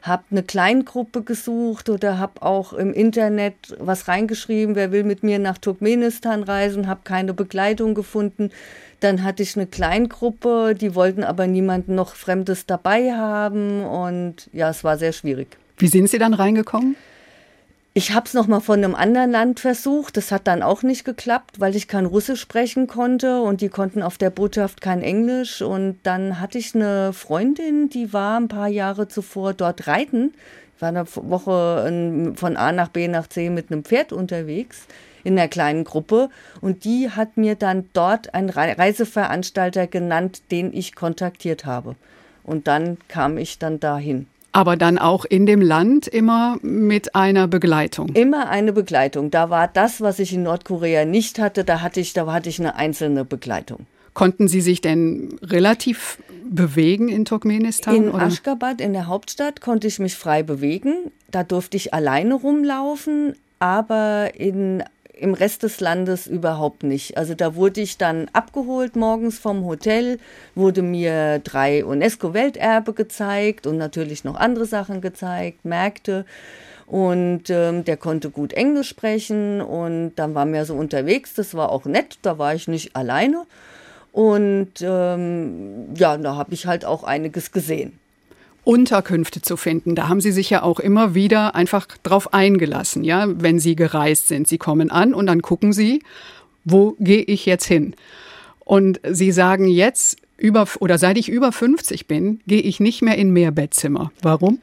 habe 0.00 0.22
eine 0.30 0.42
Kleingruppe 0.42 1.22
gesucht 1.22 1.88
oder 1.88 2.18
habe 2.18 2.42
auch 2.42 2.72
im 2.72 2.92
Internet 2.92 3.54
was 3.78 4.08
reingeschrieben, 4.08 4.74
wer 4.74 4.90
will 4.90 5.04
mit 5.04 5.22
mir 5.22 5.38
nach 5.38 5.58
Turkmenistan 5.58 6.42
reisen, 6.42 6.86
habe 6.86 7.00
keine 7.04 7.34
Begleitung 7.34 7.94
gefunden. 7.94 8.50
Dann 9.00 9.24
hatte 9.24 9.42
ich 9.42 9.56
eine 9.56 9.66
Kleingruppe, 9.66 10.74
die 10.74 10.94
wollten 10.94 11.24
aber 11.24 11.46
niemanden 11.46 11.94
noch 11.94 12.14
Fremdes 12.14 12.66
dabei 12.66 13.12
haben 13.12 13.84
und 13.84 14.48
ja, 14.52 14.70
es 14.70 14.84
war 14.84 14.98
sehr 14.98 15.12
schwierig. 15.12 15.56
Wie 15.78 15.88
sind 15.88 16.08
Sie 16.08 16.18
dann 16.18 16.34
reingekommen? 16.34 16.96
Ich 17.94 18.12
habe 18.12 18.24
es 18.24 18.32
nochmal 18.32 18.62
von 18.62 18.82
einem 18.82 18.94
anderen 18.94 19.30
Land 19.30 19.60
versucht. 19.60 20.16
Das 20.16 20.32
hat 20.32 20.46
dann 20.46 20.62
auch 20.62 20.82
nicht 20.82 21.04
geklappt, 21.04 21.60
weil 21.60 21.76
ich 21.76 21.88
kein 21.88 22.06
Russisch 22.06 22.40
sprechen 22.40 22.86
konnte 22.86 23.42
und 23.42 23.60
die 23.60 23.68
konnten 23.68 24.02
auf 24.02 24.16
der 24.16 24.30
Botschaft 24.30 24.80
kein 24.80 25.02
Englisch. 25.02 25.60
Und 25.60 25.98
dann 26.02 26.40
hatte 26.40 26.56
ich 26.56 26.74
eine 26.74 27.12
Freundin, 27.12 27.90
die 27.90 28.14
war 28.14 28.40
ein 28.40 28.48
paar 28.48 28.68
Jahre 28.68 29.08
zuvor 29.08 29.52
dort 29.52 29.88
reiten. 29.88 30.32
Ich 30.74 30.80
war 30.80 30.88
eine 30.88 31.04
Woche 31.06 32.32
von 32.34 32.56
A 32.56 32.72
nach 32.72 32.88
B 32.88 33.08
nach 33.08 33.26
C 33.26 33.50
mit 33.50 33.70
einem 33.70 33.84
Pferd 33.84 34.14
unterwegs 34.14 34.86
in 35.22 35.38
einer 35.38 35.48
kleinen 35.48 35.84
Gruppe 35.84 36.30
und 36.62 36.84
die 36.84 37.10
hat 37.10 37.36
mir 37.36 37.56
dann 37.56 37.90
dort 37.92 38.32
einen 38.32 38.48
Reiseveranstalter 38.48 39.86
genannt, 39.86 40.50
den 40.50 40.72
ich 40.72 40.94
kontaktiert 40.94 41.66
habe. 41.66 41.94
Und 42.42 42.66
dann 42.66 42.96
kam 43.08 43.36
ich 43.36 43.58
dann 43.58 43.80
dahin. 43.80 44.26
Aber 44.52 44.76
dann 44.76 44.98
auch 44.98 45.24
in 45.24 45.46
dem 45.46 45.62
Land 45.62 46.06
immer 46.06 46.58
mit 46.60 47.14
einer 47.14 47.48
Begleitung. 47.48 48.08
Immer 48.10 48.50
eine 48.50 48.72
Begleitung. 48.72 49.30
Da 49.30 49.48
war 49.48 49.66
das, 49.66 50.00
was 50.00 50.18
ich 50.18 50.34
in 50.34 50.42
Nordkorea 50.42 51.06
nicht 51.06 51.38
hatte, 51.38 51.64
da 51.64 51.80
hatte 51.80 52.00
ich, 52.00 52.12
da 52.12 52.30
hatte 52.30 52.50
ich 52.50 52.60
eine 52.60 52.74
einzelne 52.74 53.24
Begleitung. 53.24 53.86
Konnten 54.14 54.46
Sie 54.46 54.60
sich 54.60 54.82
denn 54.82 55.38
relativ 55.42 56.18
bewegen 56.44 57.08
in 57.08 57.24
Turkmenistan? 57.24 57.94
In 57.94 58.08
oder? 58.10 58.24
Aschgabat, 58.24 58.82
in 58.82 58.92
der 58.92 59.06
Hauptstadt, 59.06 59.62
konnte 59.62 59.86
ich 59.86 59.98
mich 59.98 60.16
frei 60.16 60.42
bewegen. 60.42 61.10
Da 61.30 61.44
durfte 61.44 61.78
ich 61.78 61.94
alleine 61.94 62.34
rumlaufen, 62.34 63.34
aber 63.58 64.32
in 64.34 64.82
im 65.12 65.34
Rest 65.34 65.62
des 65.62 65.80
Landes 65.80 66.26
überhaupt 66.26 66.82
nicht. 66.82 67.16
Also 67.16 67.34
da 67.34 67.54
wurde 67.54 67.80
ich 67.80 67.98
dann 67.98 68.28
abgeholt 68.32 68.96
morgens 68.96 69.38
vom 69.38 69.64
Hotel, 69.64 70.18
wurde 70.54 70.82
mir 70.82 71.38
drei 71.40 71.84
UNESCO-Welterbe 71.84 72.94
gezeigt 72.94 73.66
und 73.66 73.76
natürlich 73.76 74.24
noch 74.24 74.36
andere 74.36 74.66
Sachen 74.66 75.00
gezeigt, 75.00 75.64
Märkte. 75.64 76.24
Und 76.86 77.48
ähm, 77.48 77.84
der 77.84 77.96
konnte 77.96 78.30
gut 78.30 78.52
Englisch 78.52 78.88
sprechen 78.88 79.60
und 79.60 80.14
dann 80.16 80.34
waren 80.34 80.52
wir 80.52 80.64
so 80.64 80.74
unterwegs. 80.74 81.34
Das 81.34 81.54
war 81.54 81.70
auch 81.70 81.84
nett, 81.84 82.18
da 82.22 82.38
war 82.38 82.54
ich 82.54 82.68
nicht 82.68 82.96
alleine. 82.96 83.46
Und 84.12 84.72
ähm, 84.82 85.94
ja, 85.94 86.16
da 86.18 86.36
habe 86.36 86.52
ich 86.52 86.66
halt 86.66 86.84
auch 86.84 87.04
einiges 87.04 87.50
gesehen. 87.50 87.98
Unterkünfte 88.64 89.42
zu 89.42 89.56
finden. 89.56 89.94
Da 89.94 90.08
haben 90.08 90.20
Sie 90.20 90.32
sich 90.32 90.50
ja 90.50 90.62
auch 90.62 90.78
immer 90.78 91.14
wieder 91.14 91.54
einfach 91.54 91.86
drauf 92.02 92.32
eingelassen, 92.32 93.04
ja, 93.04 93.26
wenn 93.28 93.58
Sie 93.58 93.76
gereist 93.76 94.28
sind. 94.28 94.46
Sie 94.46 94.58
kommen 94.58 94.90
an 94.90 95.14
und 95.14 95.26
dann 95.26 95.42
gucken 95.42 95.72
Sie, 95.72 96.02
wo 96.64 96.96
gehe 97.00 97.22
ich 97.22 97.46
jetzt 97.46 97.66
hin? 97.66 97.94
Und 98.64 99.00
Sie 99.08 99.32
sagen 99.32 99.66
jetzt, 99.66 100.18
über, 100.36 100.66
oder 100.80 100.98
seit 100.98 101.18
ich 101.18 101.28
über 101.28 101.52
50 101.52 102.06
bin, 102.06 102.40
gehe 102.46 102.60
ich 102.60 102.80
nicht 102.80 103.02
mehr 103.02 103.16
in 103.16 103.32
Mehrbettzimmer. 103.32 104.12
Warum? 104.22 104.58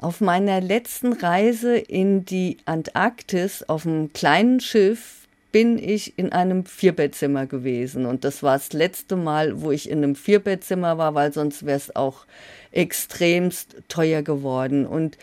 Auf 0.00 0.20
meiner 0.20 0.60
letzten 0.60 1.12
Reise 1.12 1.76
in 1.76 2.24
die 2.24 2.58
Antarktis 2.66 3.62
auf 3.62 3.86
einem 3.86 4.12
kleinen 4.12 4.60
Schiff 4.60 5.24
bin 5.50 5.78
ich 5.78 6.18
in 6.18 6.32
einem 6.32 6.66
Vierbettzimmer 6.66 7.46
gewesen. 7.46 8.06
Und 8.06 8.24
das 8.24 8.42
war 8.42 8.56
das 8.56 8.72
letzte 8.72 9.14
Mal, 9.14 9.62
wo 9.62 9.70
ich 9.70 9.88
in 9.88 9.98
einem 9.98 10.16
Vierbettzimmer 10.16 10.98
war, 10.98 11.14
weil 11.14 11.32
sonst 11.32 11.64
wäre 11.64 11.76
es 11.76 11.94
auch 11.94 12.26
extremst 12.74 13.76
teuer 13.88 14.22
geworden. 14.22 14.86
Und 14.86 15.16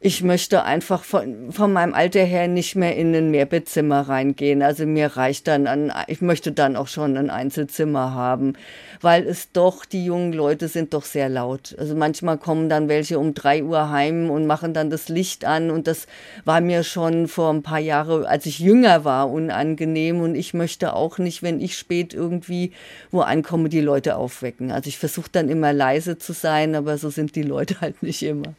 ich 0.00 0.22
möchte 0.22 0.62
einfach 0.62 1.02
von, 1.02 1.50
von 1.50 1.72
meinem 1.72 1.92
Alter 1.92 2.22
her 2.22 2.46
nicht 2.46 2.76
mehr 2.76 2.94
in 2.94 3.12
ein 3.16 3.32
Mehrbettzimmer 3.32 4.02
reingehen. 4.02 4.62
Also 4.62 4.86
mir 4.86 5.16
reicht 5.16 5.48
dann 5.48 5.66
an, 5.66 5.92
ich 6.06 6.20
möchte 6.20 6.52
dann 6.52 6.76
auch 6.76 6.86
schon 6.86 7.16
ein 7.16 7.30
Einzelzimmer 7.30 8.14
haben, 8.14 8.52
weil 9.00 9.26
es 9.26 9.50
doch, 9.50 9.84
die 9.84 10.04
jungen 10.04 10.32
Leute 10.32 10.68
sind 10.68 10.94
doch 10.94 11.04
sehr 11.04 11.28
laut. 11.28 11.74
Also 11.78 11.96
manchmal 11.96 12.38
kommen 12.38 12.68
dann 12.68 12.88
welche 12.88 13.18
um 13.18 13.34
drei 13.34 13.64
Uhr 13.64 13.90
heim 13.90 14.30
und 14.30 14.46
machen 14.46 14.72
dann 14.72 14.88
das 14.88 15.08
Licht 15.08 15.44
an 15.44 15.68
und 15.72 15.88
das 15.88 16.06
war 16.44 16.60
mir 16.60 16.84
schon 16.84 17.26
vor 17.26 17.52
ein 17.52 17.62
paar 17.62 17.80
Jahren, 17.80 18.24
als 18.24 18.46
ich 18.46 18.60
jünger 18.60 19.04
war, 19.04 19.28
unangenehm 19.28 20.20
und 20.20 20.36
ich 20.36 20.54
möchte 20.54 20.92
auch 20.92 21.18
nicht, 21.18 21.42
wenn 21.42 21.60
ich 21.60 21.76
spät 21.76 22.14
irgendwie 22.14 22.70
wo 23.10 23.22
ankomme, 23.22 23.68
die 23.68 23.80
Leute 23.80 24.16
aufwecken. 24.16 24.70
Also 24.70 24.86
ich 24.86 24.98
versuche 24.98 25.30
dann 25.32 25.48
immer 25.48 25.72
leise 25.72 26.18
zu 26.18 26.32
sein, 26.32 26.76
aber 26.76 26.98
so 26.98 27.10
sind 27.10 27.34
die 27.34 27.42
Leute 27.42 27.80
halt 27.80 28.00
nicht 28.04 28.22
immer. 28.22 28.54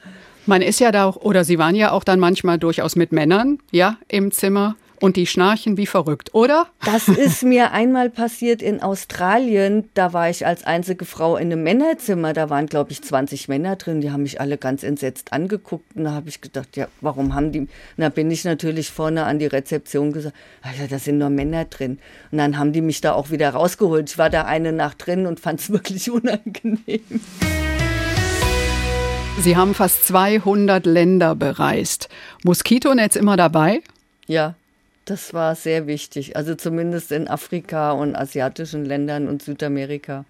Man 0.45 0.61
ist 0.61 0.79
ja 0.79 0.91
da 0.91 1.05
auch, 1.05 1.17
oder 1.17 1.43
Sie 1.43 1.59
waren 1.59 1.75
ja 1.75 1.91
auch 1.91 2.03
dann 2.03 2.19
manchmal 2.19 2.57
durchaus 2.57 2.95
mit 2.95 3.11
Männern, 3.11 3.59
ja, 3.71 3.97
im 4.07 4.31
Zimmer. 4.31 4.75
Und 5.01 5.15
die 5.15 5.27
schnarchen 5.27 5.77
wie 5.77 5.85
verrückt, 5.85 6.33
oder? 6.33 6.67
Das 6.83 7.07
ist 7.07 7.43
mir 7.43 7.71
einmal 7.71 8.09
passiert 8.09 8.61
in 8.61 8.81
Australien. 8.81 9.89
Da 9.93 10.11
war 10.11 10.29
ich 10.29 10.45
als 10.45 10.65
einzige 10.65 11.05
Frau 11.05 11.37
in 11.37 11.51
einem 11.51 11.63
Männerzimmer. 11.63 12.33
Da 12.33 12.49
waren, 12.49 12.65
glaube 12.65 12.91
ich, 12.91 13.01
20 13.01 13.47
Männer 13.47 13.77
drin. 13.77 14.01
Die 14.01 14.11
haben 14.11 14.23
mich 14.23 14.41
alle 14.41 14.57
ganz 14.57 14.83
entsetzt 14.83 15.31
angeguckt. 15.31 15.95
Und 15.95 16.03
da 16.03 16.11
habe 16.11 16.27
ich 16.27 16.41
gedacht, 16.41 16.75
ja, 16.75 16.89
warum 16.99 17.33
haben 17.33 17.53
die. 17.53 17.59
Und 17.59 17.69
da 17.95 18.09
bin 18.09 18.29
ich 18.29 18.43
natürlich 18.43 18.91
vorne 18.91 19.23
an 19.23 19.39
die 19.39 19.47
Rezeption 19.47 20.11
gesagt, 20.11 20.35
Alter, 20.61 20.87
da 20.89 20.99
sind 20.99 21.17
nur 21.17 21.29
Männer 21.29 21.63
drin. 21.63 21.99
Und 22.31 22.37
dann 22.37 22.57
haben 22.57 22.73
die 22.73 22.81
mich 22.81 22.99
da 22.99 23.13
auch 23.13 23.31
wieder 23.31 23.51
rausgeholt. 23.51 24.09
Ich 24.09 24.17
war 24.17 24.29
da 24.29 24.43
eine 24.43 24.73
Nacht 24.73 25.05
drin 25.05 25.27
und 25.27 25.39
fand 25.39 25.61
es 25.61 25.69
wirklich 25.71 26.11
unangenehm. 26.11 26.99
Sie 29.41 29.55
haben 29.55 29.73
fast 29.73 30.05
200 30.05 30.85
Länder 30.85 31.33
bereist. 31.33 32.09
Moskitonetz 32.43 33.15
immer 33.15 33.37
dabei? 33.37 33.81
Ja, 34.27 34.55
das 35.05 35.33
war 35.33 35.55
sehr 35.55 35.87
wichtig. 35.87 36.35
Also 36.35 36.55
zumindest 36.55 37.13
in 37.13 37.29
Afrika 37.29 37.93
und 37.93 38.17
asiatischen 38.17 38.83
Ländern 38.83 39.29
und 39.29 39.41
Südamerika. 39.41 40.25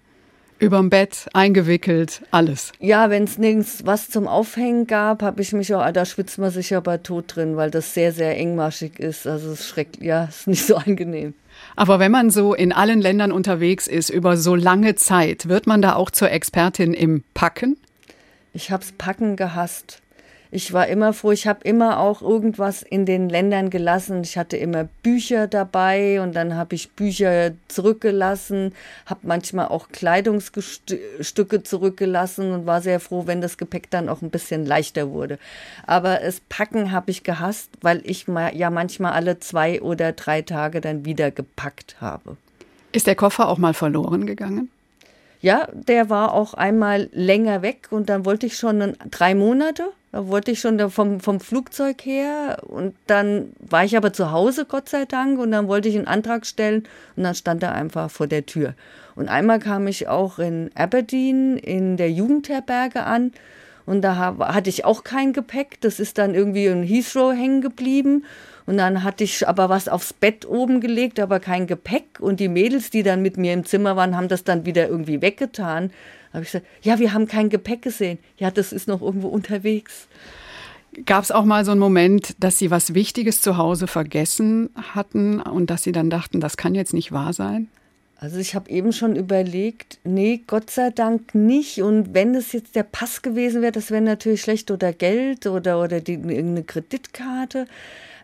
Überm 0.60 0.90
Bett, 0.90 1.26
eingewickelt, 1.32 2.22
alles. 2.30 2.70
Ja, 2.78 3.10
wenn 3.10 3.24
es 3.24 3.36
nirgends 3.36 3.84
was 3.84 4.10
zum 4.10 4.28
Aufhängen 4.28 4.86
gab, 4.86 5.22
habe 5.22 5.42
ich 5.42 5.52
mich 5.52 5.74
auch, 5.74 5.90
da 5.90 6.04
schwitzt 6.04 6.38
man 6.38 6.50
sich 6.52 6.76
aber 6.76 7.02
tot 7.02 7.34
drin, 7.34 7.56
weil 7.56 7.72
das 7.72 7.94
sehr, 7.94 8.12
sehr 8.12 8.36
engmaschig 8.36 9.00
ist. 9.00 9.26
Also 9.26 9.50
es 9.50 9.66
schreckt, 9.66 10.00
ja, 10.00 10.24
ist 10.24 10.46
nicht 10.46 10.64
so 10.64 10.76
angenehm. 10.76 11.34
Aber 11.74 11.98
wenn 11.98 12.12
man 12.12 12.30
so 12.30 12.54
in 12.54 12.72
allen 12.72 13.00
Ländern 13.00 13.32
unterwegs 13.32 13.88
ist 13.88 14.10
über 14.10 14.36
so 14.36 14.54
lange 14.54 14.94
Zeit, 14.94 15.48
wird 15.48 15.66
man 15.66 15.82
da 15.82 15.94
auch 15.94 16.10
zur 16.10 16.30
Expertin 16.30 16.94
im 16.94 17.24
Packen? 17.34 17.76
Ich 18.52 18.70
hab's 18.70 18.92
Packen 18.92 19.36
gehasst. 19.36 20.02
Ich 20.52 20.72
war 20.72 20.88
immer 20.88 21.12
froh, 21.12 21.30
ich 21.30 21.46
habe 21.46 21.60
immer 21.62 22.00
auch 22.00 22.22
irgendwas 22.22 22.82
in 22.82 23.06
den 23.06 23.28
Ländern 23.28 23.70
gelassen. 23.70 24.22
Ich 24.24 24.36
hatte 24.36 24.56
immer 24.56 24.88
Bücher 25.04 25.46
dabei 25.46 26.20
und 26.20 26.34
dann 26.34 26.56
habe 26.56 26.74
ich 26.74 26.90
Bücher 26.90 27.52
zurückgelassen, 27.68 28.74
habe 29.06 29.20
manchmal 29.22 29.68
auch 29.68 29.90
Kleidungsstücke 29.90 31.62
zurückgelassen 31.62 32.50
und 32.50 32.66
war 32.66 32.80
sehr 32.80 32.98
froh, 32.98 33.28
wenn 33.28 33.40
das 33.40 33.58
Gepäck 33.58 33.90
dann 33.90 34.08
auch 34.08 34.22
ein 34.22 34.30
bisschen 34.30 34.66
leichter 34.66 35.10
wurde. 35.10 35.38
Aber 35.86 36.16
das 36.16 36.40
Packen 36.48 36.90
habe 36.90 37.12
ich 37.12 37.22
gehasst, 37.22 37.70
weil 37.80 38.02
ich 38.04 38.26
ja 38.26 38.70
manchmal 38.70 39.12
alle 39.12 39.38
zwei 39.38 39.80
oder 39.80 40.10
drei 40.10 40.42
Tage 40.42 40.80
dann 40.80 41.04
wieder 41.04 41.30
gepackt 41.30 41.94
habe. 42.00 42.36
Ist 42.90 43.06
der 43.06 43.14
Koffer 43.14 43.48
auch 43.48 43.58
mal 43.58 43.74
verloren 43.74 44.26
gegangen? 44.26 44.68
Ja, 45.40 45.68
der 45.72 46.10
war 46.10 46.34
auch 46.34 46.52
einmal 46.54 47.08
länger 47.12 47.62
weg 47.62 47.88
und 47.90 48.10
dann 48.10 48.26
wollte 48.26 48.46
ich 48.46 48.56
schon 48.56 48.94
drei 49.10 49.34
Monate. 49.34 49.84
Da 50.12 50.26
wollte 50.26 50.50
ich 50.50 50.60
schon 50.60 50.90
vom, 50.90 51.20
vom 51.20 51.40
Flugzeug 51.40 52.04
her 52.04 52.58
und 52.66 52.94
dann 53.06 53.52
war 53.60 53.84
ich 53.84 53.96
aber 53.96 54.12
zu 54.12 54.32
Hause, 54.32 54.66
Gott 54.66 54.88
sei 54.88 55.04
Dank, 55.04 55.38
und 55.38 55.52
dann 55.52 55.68
wollte 55.68 55.88
ich 55.88 55.96
einen 55.96 56.08
Antrag 56.08 56.46
stellen 56.46 56.82
und 57.16 57.22
dann 57.22 57.34
stand 57.34 57.62
er 57.62 57.74
einfach 57.74 58.10
vor 58.10 58.26
der 58.26 58.44
Tür. 58.44 58.74
Und 59.14 59.28
einmal 59.28 59.60
kam 59.60 59.86
ich 59.86 60.08
auch 60.08 60.38
in 60.38 60.70
Aberdeen 60.74 61.56
in 61.56 61.96
der 61.96 62.10
Jugendherberge 62.10 63.04
an 63.04 63.32
und 63.86 64.02
da 64.02 64.36
hatte 64.38 64.68
ich 64.68 64.84
auch 64.84 65.04
kein 65.04 65.32
Gepäck. 65.32 65.80
Das 65.80 66.00
ist 66.00 66.18
dann 66.18 66.34
irgendwie 66.34 66.66
in 66.66 66.82
Heathrow 66.82 67.32
hängen 67.32 67.60
geblieben. 67.60 68.24
Und 68.70 68.76
dann 68.76 69.02
hatte 69.02 69.24
ich 69.24 69.48
aber 69.48 69.68
was 69.68 69.88
aufs 69.88 70.12
Bett 70.12 70.46
oben 70.46 70.80
gelegt, 70.80 71.18
aber 71.18 71.40
kein 71.40 71.66
Gepäck. 71.66 72.20
Und 72.20 72.38
die 72.38 72.46
Mädels, 72.46 72.90
die 72.90 73.02
dann 73.02 73.20
mit 73.20 73.36
mir 73.36 73.52
im 73.52 73.64
Zimmer 73.64 73.96
waren, 73.96 74.16
haben 74.16 74.28
das 74.28 74.44
dann 74.44 74.64
wieder 74.64 74.88
irgendwie 74.88 75.20
weggetan. 75.20 75.88
Da 75.88 76.34
habe 76.34 76.44
ich 76.44 76.52
gesagt, 76.52 76.66
ja, 76.82 77.00
wir 77.00 77.12
haben 77.12 77.26
kein 77.26 77.48
Gepäck 77.48 77.82
gesehen. 77.82 78.20
Ja, 78.38 78.52
das 78.52 78.72
ist 78.72 78.86
noch 78.86 79.02
irgendwo 79.02 79.26
unterwegs. 79.26 80.06
Gab 81.04 81.24
es 81.24 81.32
auch 81.32 81.44
mal 81.44 81.64
so 81.64 81.72
einen 81.72 81.80
Moment, 81.80 82.36
dass 82.38 82.58
Sie 82.58 82.70
was 82.70 82.94
Wichtiges 82.94 83.40
zu 83.40 83.56
Hause 83.56 83.88
vergessen 83.88 84.70
hatten 84.94 85.40
und 85.40 85.68
dass 85.68 85.82
Sie 85.82 85.90
dann 85.90 86.08
dachten, 86.08 86.38
das 86.38 86.56
kann 86.56 86.76
jetzt 86.76 86.94
nicht 86.94 87.10
wahr 87.10 87.32
sein? 87.32 87.66
Also 88.18 88.38
ich 88.38 88.54
habe 88.54 88.70
eben 88.70 88.92
schon 88.92 89.16
überlegt, 89.16 89.98
nee, 90.04 90.42
Gott 90.46 90.70
sei 90.70 90.90
Dank 90.90 91.34
nicht. 91.34 91.82
Und 91.82 92.14
wenn 92.14 92.36
es 92.36 92.52
jetzt 92.52 92.76
der 92.76 92.84
Pass 92.84 93.22
gewesen 93.22 93.62
wäre, 93.62 93.72
das 93.72 93.90
wäre 93.90 94.00
natürlich 94.00 94.42
schlecht 94.42 94.70
oder 94.70 94.92
Geld 94.92 95.48
oder, 95.48 95.82
oder 95.82 96.00
die, 96.00 96.12
irgendeine 96.12 96.62
Kreditkarte. 96.62 97.66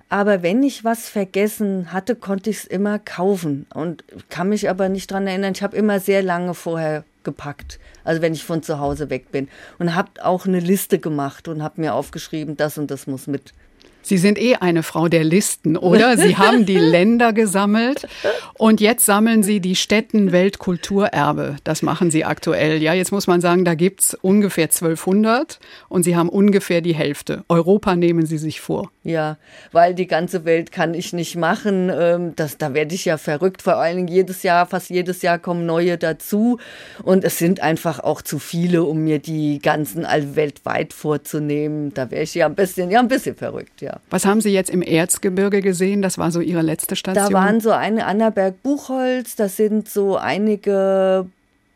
Aber 0.09 0.43
wenn 0.43 0.63
ich 0.63 0.85
was 0.85 1.09
vergessen 1.09 1.93
hatte, 1.93 2.15
konnte 2.15 2.51
ich 2.51 2.59
es 2.59 2.65
immer 2.65 2.99
kaufen. 2.99 3.67
Und 3.75 4.05
kann 4.29 4.49
mich 4.51 4.71
aber 4.71 4.89
nicht 4.89 5.11
daran 5.11 5.27
erinnern. 5.27 5.53
Ich 5.55 5.63
habe 5.63 5.77
immer 5.77 5.99
sehr 5.99 6.23
lange 6.23 6.55
vorher 6.55 7.05
gepackt. 7.25 7.81
Also 8.05 8.23
wenn 8.23 8.33
ich 8.33 8.45
von 8.45 8.63
zu 8.63 8.79
Hause 8.79 9.11
weg 9.11 9.33
bin. 9.33 9.49
Und 9.79 9.95
habe 9.95 10.11
auch 10.23 10.47
eine 10.47 10.61
Liste 10.61 10.99
gemacht 10.99 11.49
und 11.49 11.63
habe 11.63 11.81
mir 11.81 11.95
aufgeschrieben, 11.95 12.57
das 12.57 12.79
und 12.79 12.91
das 12.91 13.07
muss 13.07 13.27
mit. 13.27 13.53
Sie 14.07 14.19
sind 14.19 14.39
eh 14.39 14.55
eine 14.55 14.85
Frau 14.85 15.09
der 15.09 15.25
Listen, 15.25 15.77
oder? 15.77 16.17
Sie 16.17 16.37
haben 16.39 16.65
die 16.65 16.79
Länder 16.79 17.33
gesammelt 17.33 18.07
und 18.55 18.81
jetzt 18.81 19.05
sammeln 19.05 19.43
Sie 19.43 19.59
die 19.59 19.75
Städten 19.75 20.31
Weltkulturerbe. 20.31 21.57
Das 21.65 21.83
machen 21.83 22.13
Sie 22.13 22.25
aktuell. 22.25 22.81
Ja, 22.81 22.95
jetzt 22.95 23.11
muss 23.11 23.27
man 23.27 23.41
sagen, 23.41 23.65
da 23.65 23.75
gibt's 23.75 24.15
ungefähr 24.15 24.67
1200 24.67 25.59
und 25.89 26.05
Sie 26.05 26.15
haben 26.15 26.29
ungefähr 26.29 26.83
die 26.83 26.95
Hälfte. 26.95 27.45
Europa 27.49 27.97
nehmen 27.97 28.27
Sie 28.27 28.39
sich 28.39 28.61
vor. 28.61 28.93
Ja, 29.03 29.39
weil 29.73 29.95
die 29.95 30.07
ganze 30.07 30.45
Welt 30.45 30.71
kann 30.71 30.95
ich 30.95 31.13
nicht 31.13 31.35
machen. 31.35 31.91
Ähm, 31.93 32.33
das, 32.37 32.59
da 32.59 32.75
werde 32.75 32.95
ich 32.95 33.07
ja 33.07 33.19
verrückt. 33.19 33.63
Vor 33.63 33.77
allen 33.77 33.97
Dingen 33.97 34.09
jedes 34.09 34.45
Jahr, 34.45 34.67
fast 34.67 34.89
jedes 34.89 35.23
Jahr 35.23 35.41
kommen 35.41 35.67
neue 35.67 35.99
dazu. 35.99 36.59
Und 37.03 37.25
es 37.25 37.39
sind 37.39 37.61
einfach 37.61 37.99
auch 37.99 38.23
zu 38.23 38.39
viele, 38.39 38.85
um 38.85 39.03
mir 39.03 39.19
die 39.19 39.59
ganzen 39.59 40.05
all 40.05 40.37
weltweit 40.37 40.93
vorzunehmen. 40.93 41.93
Da 41.93 42.11
wäre 42.13 42.23
ich 42.23 42.35
ja 42.35 42.47
ein 42.47 42.55
bisschen, 42.55 42.91
ja, 42.91 43.01
ein 43.01 43.09
bisschen 43.09 43.35
verrückt, 43.35 43.81
ja. 43.81 43.96
Was 44.11 44.27
haben 44.27 44.41
Sie 44.41 44.51
jetzt 44.51 44.71
im 44.71 44.83
Erzgebirge 44.83 45.61
gesehen? 45.61 46.03
Das 46.03 46.19
war 46.19 46.31
so 46.31 46.41
Ihre 46.41 46.63
letzte 46.63 46.97
Station? 46.97 47.27
Da 47.29 47.33
waren 47.33 47.61
so 47.61 47.71
eine 47.71 48.07
Annaberg 48.07 48.63
Buchholz, 48.63 49.37
das 49.37 49.57
sind 49.57 49.89
so 49.89 50.17
einige 50.17 51.27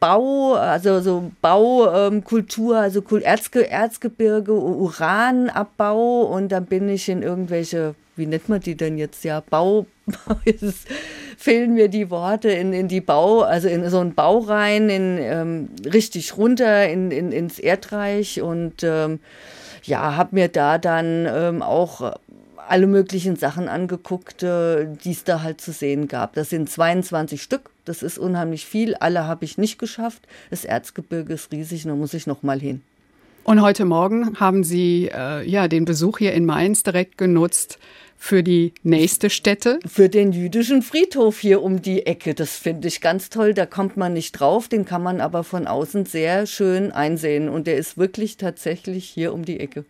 Bau, 0.01 0.55
also 0.55 1.01
so 1.01 1.31
Baukultur, 1.43 2.77
ähm, 2.77 2.83
also 2.83 3.03
Erzge 3.19 3.71
Erzgebirge, 3.71 4.53
Uranabbau 4.53 6.23
und 6.23 6.51
dann 6.51 6.65
bin 6.65 6.89
ich 6.89 7.09
in 7.11 7.23
irgendwelche, 7.23 7.95
wie 8.17 8.25
nennt 8.25 8.49
man 8.49 8.61
die 8.61 8.77
denn 8.77 8.97
jetzt 8.97 9.25
ja, 9.25 9.41
Bau, 9.41 9.85
jetzt 10.47 10.89
fehlen 11.37 11.75
mir 11.75 11.89
die 11.89 12.09
Worte, 12.11 12.49
in, 12.49 12.73
in 12.73 12.89
die 12.89 13.03
Bau, 13.03 13.43
also 13.43 13.69
in 13.69 13.89
so 13.91 13.99
einen 14.01 14.15
Bau 14.15 14.39
rein, 14.39 14.89
in, 14.89 15.19
ähm, 15.19 15.69
richtig 15.85 16.37
runter 16.39 16.89
in, 16.89 17.11
in, 17.11 17.31
ins 17.31 17.59
Erdreich 17.59 18.41
und 18.41 18.83
ähm, 18.83 19.21
ja, 19.85 20.17
habe 20.17 20.35
mir 20.35 20.49
da 20.49 20.79
dann 20.79 21.27
ähm, 21.29 21.63
auch 21.63 22.15
alle 22.71 22.87
möglichen 22.87 23.37
Sachen 23.37 23.69
angeguckt, 23.69 24.43
äh, 24.43 24.87
die 25.05 25.11
es 25.11 25.25
da 25.25 25.43
halt 25.43 25.61
zu 25.61 25.73
sehen 25.73 26.07
gab. 26.07 26.35
Das 26.35 26.51
sind 26.51 26.71
22 26.71 27.43
Stück, 27.43 27.71
das 27.85 28.03
ist 28.03 28.19
unheimlich 28.19 28.65
viel. 28.65 28.95
Alle 28.95 29.27
habe 29.27 29.45
ich 29.45 29.59
nicht 29.59 29.79
geschafft. 29.79 30.23
Das 30.51 30.65
Erzgebirge 30.65 31.35
ist 31.35 31.51
riesig, 31.51 31.83
da 31.85 31.95
muss 31.95 32.15
ich 32.15 32.27
noch 32.27 32.43
mal 32.43 32.61
hin. 32.61 32.83
Und 33.43 33.63
heute 33.63 33.85
Morgen 33.85 34.39
haben 34.39 34.63
Sie 34.63 35.11
äh, 35.13 35.49
ja 35.49 35.67
den 35.67 35.85
Besuch 35.85 36.19
hier 36.19 36.33
in 36.35 36.45
Mainz 36.45 36.83
direkt 36.83 37.19
genutzt 37.19 37.79
für 38.23 38.43
die 38.43 38.75
nächste 38.83 39.31
Stätte? 39.31 39.81
Für 39.87 40.11
den 40.11 40.33
jüdischen 40.33 40.83
Friedhof 40.83 41.41
hier 41.41 41.63
um 41.63 41.81
die 41.81 42.07
Ecke. 42.07 42.35
Das 42.35 42.57
finde 42.57 42.87
ich 42.87 43.01
ganz 43.01 43.31
toll. 43.31 43.55
Da 43.55 43.65
kommt 43.65 43.97
man 43.97 44.13
nicht 44.13 44.33
drauf, 44.33 44.69
den 44.69 44.85
kann 44.85 45.03
man 45.03 45.21
aber 45.21 45.43
von 45.43 45.67
außen 45.67 46.05
sehr 46.05 46.47
schön 46.47 46.93
einsehen. 46.93 47.49
Und 47.49 47.67
der 47.67 47.77
ist 47.77 47.97
wirklich 47.97 48.37
tatsächlich 48.37 49.07
hier 49.07 49.33
um 49.33 49.45
die 49.45 49.59
Ecke. 49.59 49.85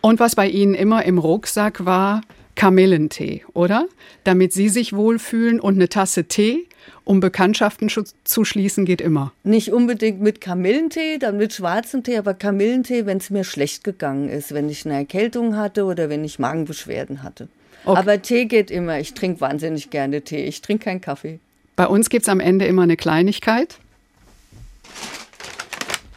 Und 0.00 0.18
was 0.18 0.34
bei 0.34 0.48
Ihnen 0.48 0.74
immer 0.74 1.04
im 1.04 1.18
Rucksack 1.18 1.84
war, 1.84 2.22
Kamillentee, 2.56 3.44
oder? 3.54 3.86
Damit 4.24 4.52
Sie 4.52 4.68
sich 4.68 4.92
wohlfühlen 4.92 5.60
und 5.60 5.76
eine 5.76 5.88
Tasse 5.88 6.24
Tee, 6.24 6.66
um 7.04 7.20
Bekanntschaften 7.20 7.88
zu 8.24 8.44
schließen, 8.44 8.86
geht 8.86 9.00
immer. 9.00 9.32
Nicht 9.44 9.72
unbedingt 9.72 10.20
mit 10.20 10.40
Kamillentee, 10.40 11.18
dann 11.18 11.36
mit 11.36 11.52
schwarzem 11.52 12.02
Tee, 12.02 12.18
aber 12.18 12.34
Kamillentee, 12.34 13.06
wenn 13.06 13.18
es 13.18 13.30
mir 13.30 13.44
schlecht 13.44 13.84
gegangen 13.84 14.28
ist, 14.28 14.52
wenn 14.52 14.68
ich 14.68 14.84
eine 14.84 14.96
Erkältung 14.96 15.56
hatte 15.56 15.84
oder 15.84 16.10
wenn 16.10 16.24
ich 16.24 16.40
Magenbeschwerden 16.40 17.22
hatte. 17.22 17.48
Okay. 17.84 17.98
Aber 17.98 18.20
Tee 18.22 18.44
geht 18.46 18.70
immer. 18.70 18.98
Ich 18.98 19.14
trinke 19.14 19.40
wahnsinnig 19.40 19.90
gerne 19.90 20.22
Tee. 20.22 20.44
Ich 20.44 20.60
trinke 20.62 20.84
keinen 20.84 21.00
Kaffee. 21.00 21.38
Bei 21.76 21.86
uns 21.86 22.10
gibt 22.10 22.24
es 22.24 22.28
am 22.28 22.40
Ende 22.40 22.66
immer 22.66 22.82
eine 22.82 22.96
Kleinigkeit. 22.96 23.78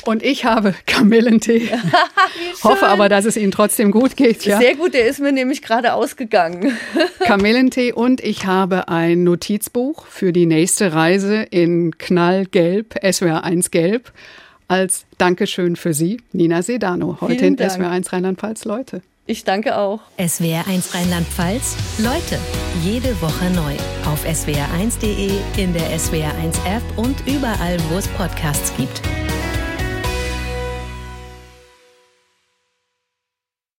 Und 0.05 0.23
ich 0.23 0.45
habe 0.45 0.73
Kamillentee. 0.87 1.69
Hoffe 2.63 2.87
aber, 2.87 3.09
dass 3.09 3.25
es 3.25 3.37
Ihnen 3.37 3.51
trotzdem 3.51 3.91
gut 3.91 4.15
geht. 4.17 4.43
Ja? 4.45 4.59
Sehr 4.59 4.75
gut, 4.75 4.93
der 4.93 5.07
ist 5.07 5.19
mir 5.19 5.31
nämlich 5.31 5.61
gerade 5.61 5.93
ausgegangen. 5.93 6.75
Kamillentee 7.19 7.93
und 7.93 8.21
ich 8.21 8.45
habe 8.45 8.87
ein 8.87 9.23
Notizbuch 9.23 10.05
für 10.07 10.33
die 10.33 10.45
nächste 10.45 10.93
Reise 10.93 11.43
in 11.43 11.97
Knallgelb, 11.97 12.95
SWR 13.03 13.43
1 13.43 13.71
Gelb, 13.71 14.11
als 14.67 15.05
Dankeschön 15.17 15.75
für 15.75 15.93
Sie, 15.93 16.21
Nina 16.31 16.63
Sedano, 16.63 17.17
heute 17.21 17.35
Vielen 17.35 17.53
in 17.53 17.55
Dank. 17.57 17.71
SWR 17.71 17.89
1 17.89 18.13
Rheinland-Pfalz, 18.13 18.65
Leute. 18.65 19.01
Ich 19.25 19.43
danke 19.43 19.77
auch. 19.77 20.01
SWR 20.17 20.67
1 20.67 20.93
Rheinland-Pfalz, 20.93 21.75
Leute, 21.99 22.39
jede 22.83 23.19
Woche 23.21 23.49
neu. 23.51 23.75
Auf 24.11 24.25
swr1.de, 24.25 25.31
in 25.57 25.73
der 25.73 25.97
SWR 25.97 26.35
1 26.35 26.57
App 26.65 26.83
und 26.97 27.15
überall, 27.27 27.77
wo 27.89 27.97
es 27.97 28.07
Podcasts 28.09 28.75
gibt. 28.75 29.01